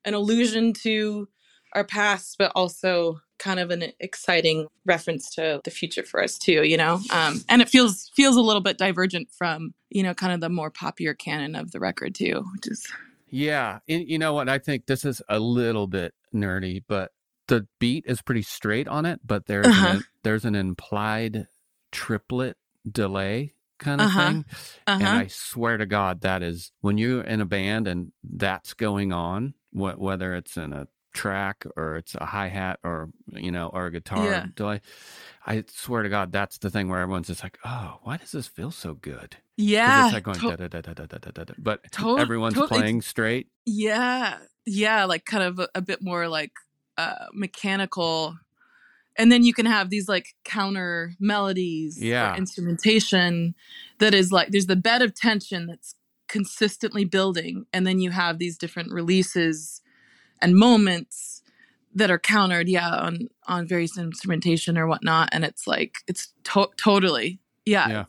an 0.05 0.15
allusion 0.15 0.73
to 0.83 1.29
our 1.75 1.85
past, 1.85 2.37
but 2.39 2.53
also 2.55 3.21
kind 3.39 3.61
of 3.61 3.71
an 3.71 3.85
exciting 4.01 4.67
reference 4.85 5.31
to 5.35 5.61
the 5.65 5.71
future 5.71 6.03
for 6.03 6.23
us 6.23 6.37
too, 6.39 6.63
you 6.65 6.77
know. 6.77 7.01
Um, 7.13 7.43
and 7.49 7.63
it 7.63 7.69
feels 7.69 8.11
feels 8.15 8.37
a 8.37 8.41
little 8.43 8.63
bit 8.63 8.79
divergent 8.79 9.29
from 9.33 9.75
you 9.91 10.03
know 10.03 10.15
kind 10.15 10.33
of 10.33 10.41
the 10.41 10.49
more 10.49 10.71
popular 10.71 11.15
canon 11.15 11.55
of 11.55 11.73
the 11.73 11.81
record 11.81 12.15
too, 12.15 12.45
which 12.55 12.67
is 12.69 12.87
Yeah, 13.31 13.79
and 13.89 14.09
you 14.09 14.19
know 14.19 14.35
what? 14.35 14.49
I 14.49 14.59
think 14.59 14.87
this 14.87 15.05
is 15.05 15.23
a 15.29 15.39
little 15.39 15.87
bit 15.87 16.15
nerdy, 16.35 16.83
but 16.89 17.13
the 17.49 17.67
beat 17.79 18.05
is 18.07 18.23
pretty 18.23 18.43
straight 18.43 18.89
on 18.89 19.07
it. 19.07 19.21
But 19.25 19.47
there's 19.47 19.67
Uh-huh. 19.67 19.89
an, 19.95 20.03
there's 20.25 20.45
an 20.45 20.55
implied 20.55 21.47
triplet 21.93 22.57
delay 22.91 23.55
kind 23.81 24.01
of 24.01 24.09
uh-huh. 24.09 24.27
thing. 24.29 24.45
Uh-huh. 24.87 24.99
And 25.01 25.09
I 25.09 25.27
swear 25.29 25.77
to 25.77 25.87
God, 25.87 26.21
that 26.21 26.43
is 26.43 26.71
when 26.81 26.99
you're 26.99 27.23
in 27.23 27.41
a 27.41 27.47
band 27.47 27.89
and 27.89 28.13
that's 28.23 28.75
going 28.75 29.13
on, 29.13 29.55
wh- 29.73 29.99
whether 29.99 30.35
it's 30.35 30.57
in 30.57 30.73
a 30.73 30.87
track 31.13 31.65
or 31.77 31.97
it's 31.97 32.15
a 32.15 32.25
hi 32.25 32.47
hat 32.47 32.79
or 32.85 33.11
you 33.27 33.51
know 33.51 33.69
or 33.73 33.87
a 33.87 33.91
guitar 33.91 34.25
yeah. 34.25 34.47
delay, 34.55 34.81
I 35.45 35.65
swear 35.69 36.03
to 36.03 36.09
God, 36.09 36.31
that's 36.31 36.59
the 36.59 36.71
thing 36.71 36.89
where 36.89 37.01
everyone's 37.01 37.27
just 37.27 37.43
like, 37.43 37.59
"Oh, 37.65 37.99
why 38.03 38.17
does 38.17 38.31
this 38.31 38.47
feel 38.47 38.71
so 38.71 38.95
good?" 38.95 39.37
Yeah, 39.57 40.05
it's 40.05 40.15
like 40.15 40.23
going 40.23 40.39
da, 40.39 40.57
da, 40.57 40.69
da, 40.69 40.81
da, 40.81 40.93
da, 40.93 41.07
da, 41.07 41.31
da, 41.33 41.45
da. 41.45 41.55
but 41.59 41.81
everyone's 42.01 42.55
playing 42.55 43.03
straight. 43.03 43.49
Yeah, 43.67 44.39
yeah, 44.67 45.05
like 45.05 45.25
kind 45.25 45.43
of 45.43 45.59
a, 45.59 45.69
a 45.75 45.83
bit 45.83 46.03
more 46.03 46.29
like 46.29 46.53
uh, 46.97 47.27
mechanical 47.33 48.37
and 49.21 49.31
then 49.31 49.45
you 49.45 49.53
can 49.53 49.67
have 49.67 49.91
these 49.91 50.09
like 50.09 50.35
counter 50.45 51.15
melodies, 51.21 51.99
or 51.99 52.07
Yeah. 52.07 52.37
instrumentation 52.37 53.55
that 53.99 54.15
is 54.15 54.33
like 54.33 54.49
there's 54.49 54.67
the 54.67 54.77
bed 54.77 55.03
of 55.03 55.15
tension 55.15 55.67
that's 55.67 55.95
consistently 56.27 57.05
building, 57.05 57.67
and 57.73 57.87
then 57.87 58.01
you 58.01 58.11
have 58.11 58.39
these 58.39 58.57
different 58.57 58.91
releases 58.93 59.83
and 60.41 60.55
moments 60.57 61.43
that 61.95 62.11
are 62.11 62.19
countered, 62.19 62.69
yeah, 62.69 62.89
on 62.89 63.29
on 63.47 63.67
various 63.67 63.99
instrumentation 63.99 64.79
or 64.79 64.87
whatnot, 64.87 65.29
and 65.33 65.45
it's 65.45 65.67
like 65.67 65.97
it's 66.07 66.33
to- 66.45 66.71
totally, 66.77 67.41
yeah, 67.67 67.89
Yeah. 67.89 68.05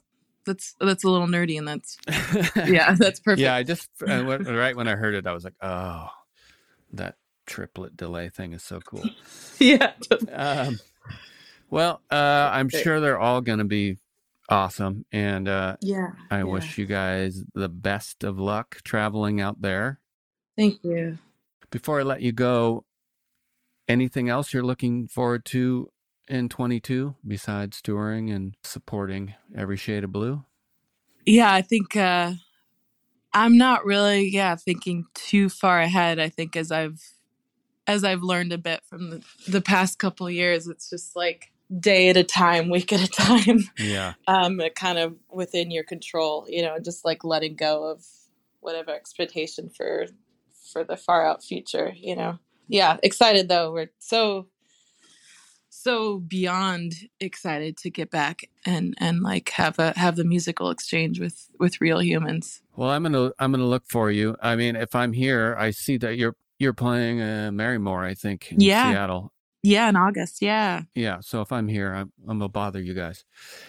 that's 0.45 0.75
that's 0.79 1.03
a 1.03 1.09
little 1.09 1.27
nerdy, 1.27 1.57
and 1.57 1.67
that's 1.67 1.97
yeah, 2.69 2.93
that's 2.93 3.19
perfect. 3.19 3.41
Yeah, 3.41 3.55
I 3.55 3.63
just 3.63 3.89
right 4.01 4.75
when 4.77 4.87
I 4.87 4.95
heard 4.95 5.15
it, 5.15 5.27
I 5.27 5.33
was 5.33 5.43
like, 5.43 5.55
"Oh, 5.61 6.07
that 6.93 7.15
triplet 7.47 7.97
delay 7.97 8.29
thing 8.29 8.53
is 8.53 8.63
so 8.63 8.79
cool." 8.79 9.03
yeah, 9.59 9.93
um, 10.31 10.79
well, 11.71 12.01
uh, 12.11 12.49
I'm 12.51 12.69
sure 12.69 12.99
they're 12.99 13.19
all 13.19 13.41
going 13.41 13.59
to 13.59 13.65
be 13.65 13.97
awesome, 14.49 15.05
and 15.11 15.47
uh, 15.47 15.77
yeah. 15.81 16.09
I 16.29 16.39
yeah. 16.39 16.43
wish 16.43 16.77
you 16.77 16.85
guys 16.85 17.43
the 17.55 17.69
best 17.69 18.23
of 18.23 18.37
luck 18.37 18.81
traveling 18.83 19.41
out 19.41 19.61
there. 19.61 19.99
Thank 20.57 20.83
you. 20.83 21.17
Before 21.71 22.01
I 22.01 22.03
let 22.03 22.21
you 22.21 22.33
go, 22.33 22.83
anything 23.87 24.29
else 24.29 24.53
you're 24.53 24.63
looking 24.63 25.07
forward 25.07 25.45
to 25.45 25.89
in 26.27 26.49
22 26.49 27.15
besides 27.25 27.81
touring 27.81 28.29
and 28.29 28.55
supporting 28.63 29.33
Every 29.55 29.77
Shade 29.77 30.03
of 30.03 30.11
Blue? 30.11 30.43
Yeah, 31.25 31.53
I 31.53 31.61
think 31.61 31.95
uh 31.95 32.33
I'm 33.33 33.57
not 33.57 33.85
really 33.85 34.27
yeah 34.27 34.55
thinking 34.55 35.05
too 35.13 35.49
far 35.49 35.79
ahead. 35.79 36.19
I 36.19 36.29
think 36.29 36.55
as 36.55 36.71
I've 36.71 37.01
as 37.87 38.03
I've 38.03 38.23
learned 38.23 38.53
a 38.53 38.57
bit 38.57 38.81
from 38.85 39.09
the, 39.09 39.23
the 39.47 39.61
past 39.61 39.99
couple 39.99 40.27
of 40.27 40.33
years, 40.33 40.67
it's 40.67 40.89
just 40.89 41.15
like 41.15 41.51
day 41.79 42.09
at 42.09 42.17
a 42.17 42.23
time, 42.23 42.69
week 42.69 42.91
at 42.93 43.01
a 43.01 43.07
time, 43.07 43.59
Yeah, 43.77 44.13
um, 44.27 44.59
kind 44.75 44.97
of 44.97 45.15
within 45.31 45.71
your 45.71 45.83
control. 45.83 46.45
You 46.49 46.63
know, 46.63 46.79
just 46.79 47.05
like 47.05 47.23
letting 47.23 47.55
go 47.55 47.83
of 47.83 48.05
whatever 48.59 48.91
expectation 48.91 49.69
for 49.69 50.07
for 50.71 50.83
the 50.83 50.97
far 50.97 51.25
out 51.25 51.43
future. 51.43 51.93
You 51.95 52.15
know, 52.15 52.39
yeah, 52.67 52.97
excited 53.03 53.47
though. 53.49 53.71
We're 53.71 53.91
so 53.99 54.47
so 55.69 56.19
beyond 56.19 56.93
excited 57.19 57.77
to 57.77 57.89
get 57.89 58.11
back 58.11 58.41
and 58.65 58.93
and 58.97 59.21
like 59.21 59.49
have 59.51 59.79
a 59.79 59.97
have 59.97 60.15
the 60.15 60.23
musical 60.25 60.69
exchange 60.69 61.19
with 61.19 61.49
with 61.59 61.79
real 61.81 62.01
humans. 62.01 62.61
Well, 62.75 62.89
I'm 62.89 63.03
gonna 63.03 63.31
I'm 63.39 63.51
gonna 63.51 63.65
look 63.65 63.83
for 63.87 64.11
you. 64.11 64.35
I 64.41 64.55
mean, 64.55 64.75
if 64.75 64.93
I'm 64.95 65.13
here, 65.13 65.55
I 65.57 65.71
see 65.71 65.97
that 65.97 66.17
you're 66.17 66.35
you're 66.59 66.73
playing 66.73 67.21
uh, 67.21 67.49
Marymoor, 67.51 68.05
I 68.05 68.13
think, 68.13 68.51
in 68.51 68.59
Yeah. 68.59 68.91
Seattle. 68.91 69.33
Yeah, 69.63 69.89
in 69.89 69.95
August. 69.95 70.41
Yeah. 70.41 70.83
Yeah. 70.95 71.19
So 71.21 71.41
if 71.41 71.51
I'm 71.51 71.67
here, 71.67 71.93
I'm, 71.93 72.11
I'm 72.27 72.39
gonna 72.39 72.49
bother 72.49 72.81
you 72.81 72.93
guys. 72.93 73.23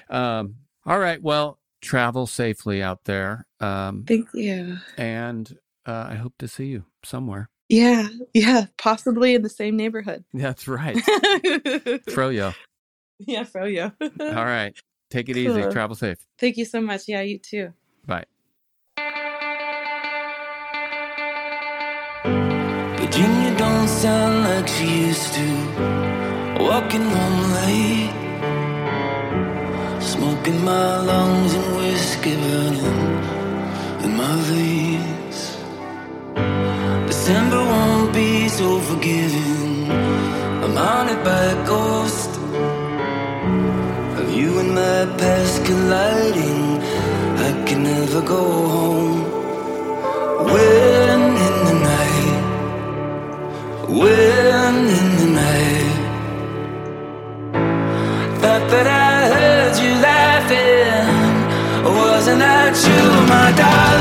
Um, 0.09 0.57
all 0.87 0.99
right. 0.99 1.23
Well, 1.23 1.59
travel 1.81 2.27
safely 2.27 2.83
out 2.83 3.05
there, 3.05 3.47
um, 3.61 4.05
Thank 4.07 4.29
you. 4.35 4.79
and 4.97 5.55
uh, 5.87 6.07
I 6.11 6.15
hope 6.15 6.35
to 6.39 6.49
see 6.49 6.67
you 6.67 6.85
somewhere. 7.05 7.51
Yeah. 7.69 8.09
Yeah. 8.35 8.67
Possibly 8.79 9.35
in 9.35 9.43
the 9.43 9.49
same 9.49 9.77
neighborhood. 9.77 10.25
That's 10.35 10.67
right, 10.69 10.97
Froyo. 10.97 12.55
yeah, 13.19 13.45
Froyo. 13.45 13.93
All 14.01 14.45
right. 14.45 14.75
Take 15.11 15.29
it 15.29 15.37
easy. 15.37 15.61
Travel 15.71 15.95
safe. 15.95 16.19
Thank 16.39 16.57
you 16.57 16.65
so 16.65 16.81
much. 16.81 17.03
Yeah, 17.07 17.21
you 17.21 17.39
too. 17.39 17.73
Bye. 18.07 18.25
Virginia 22.97 23.55
don't 23.59 23.89
sound 23.89 24.32
like 24.63 24.71
she 24.77 25.07
used 25.09 25.35
to. 25.35 25.49
Walking 26.69 27.07
home 27.15 27.43
late, 27.59 28.15
smoking 30.01 30.65
my 30.65 31.01
lungs 31.11 31.53
and 31.55 31.77
whiskey 31.77 32.35
burning 32.37 33.03
in 34.05 34.13
my 34.23 34.35
veins. 34.51 35.39
December 37.11 37.63
won't 37.73 38.13
be 38.15 38.49
so 38.49 38.79
forgiving. 38.89 39.91
I'm 40.65 40.77
haunted 40.77 41.23
by 41.25 41.43
a 41.57 41.67
ghost 41.67 42.31
of 44.21 44.27
you 44.39 44.51
and 44.61 44.71
my 44.75 45.01
past 45.19 45.65
colliding. 45.65 46.63
I 47.47 47.51
can 47.67 47.83
never 47.83 48.23
go 48.23 48.43
home 48.77 49.23
when 50.53 51.42
when 53.99 54.75
in 54.99 55.09
the 55.21 55.29
night. 55.41 55.97
Thought 58.41 58.67
that 58.73 58.87
I 58.87 59.29
heard 59.35 59.75
you 59.83 59.93
laughing, 60.09 61.05
wasn't 61.85 62.41
that 62.41 62.75
you, 62.87 63.03
my 63.29 63.53
darling? 63.57 63.92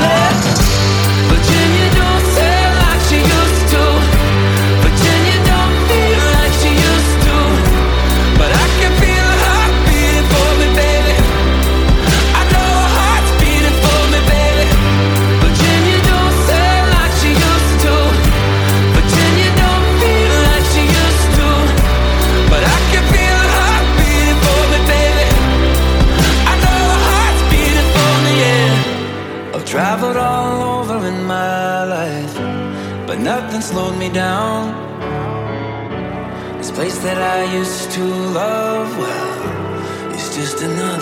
that 37.02 37.18
I 37.18 37.52
used 37.52 37.90
to 37.92 38.04
love, 38.04 38.96
well, 38.96 40.14
it's 40.14 40.36
just 40.36 40.62
another. 40.62 41.01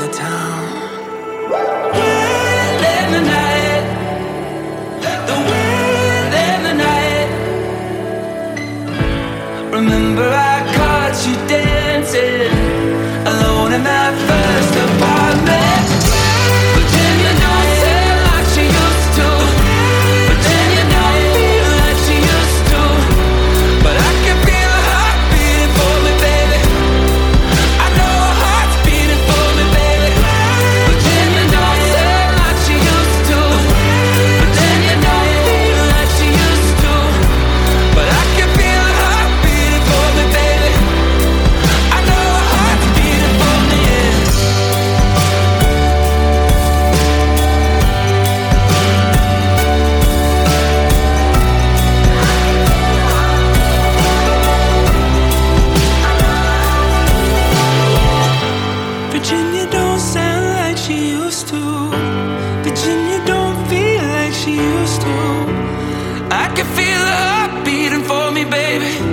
I 66.50 66.52
can 66.52 66.66
feel 66.74 66.98
the 66.98 67.16
heart 67.24 67.64
beating 67.64 68.02
for 68.02 68.32
me, 68.32 68.44
baby. 68.44 69.09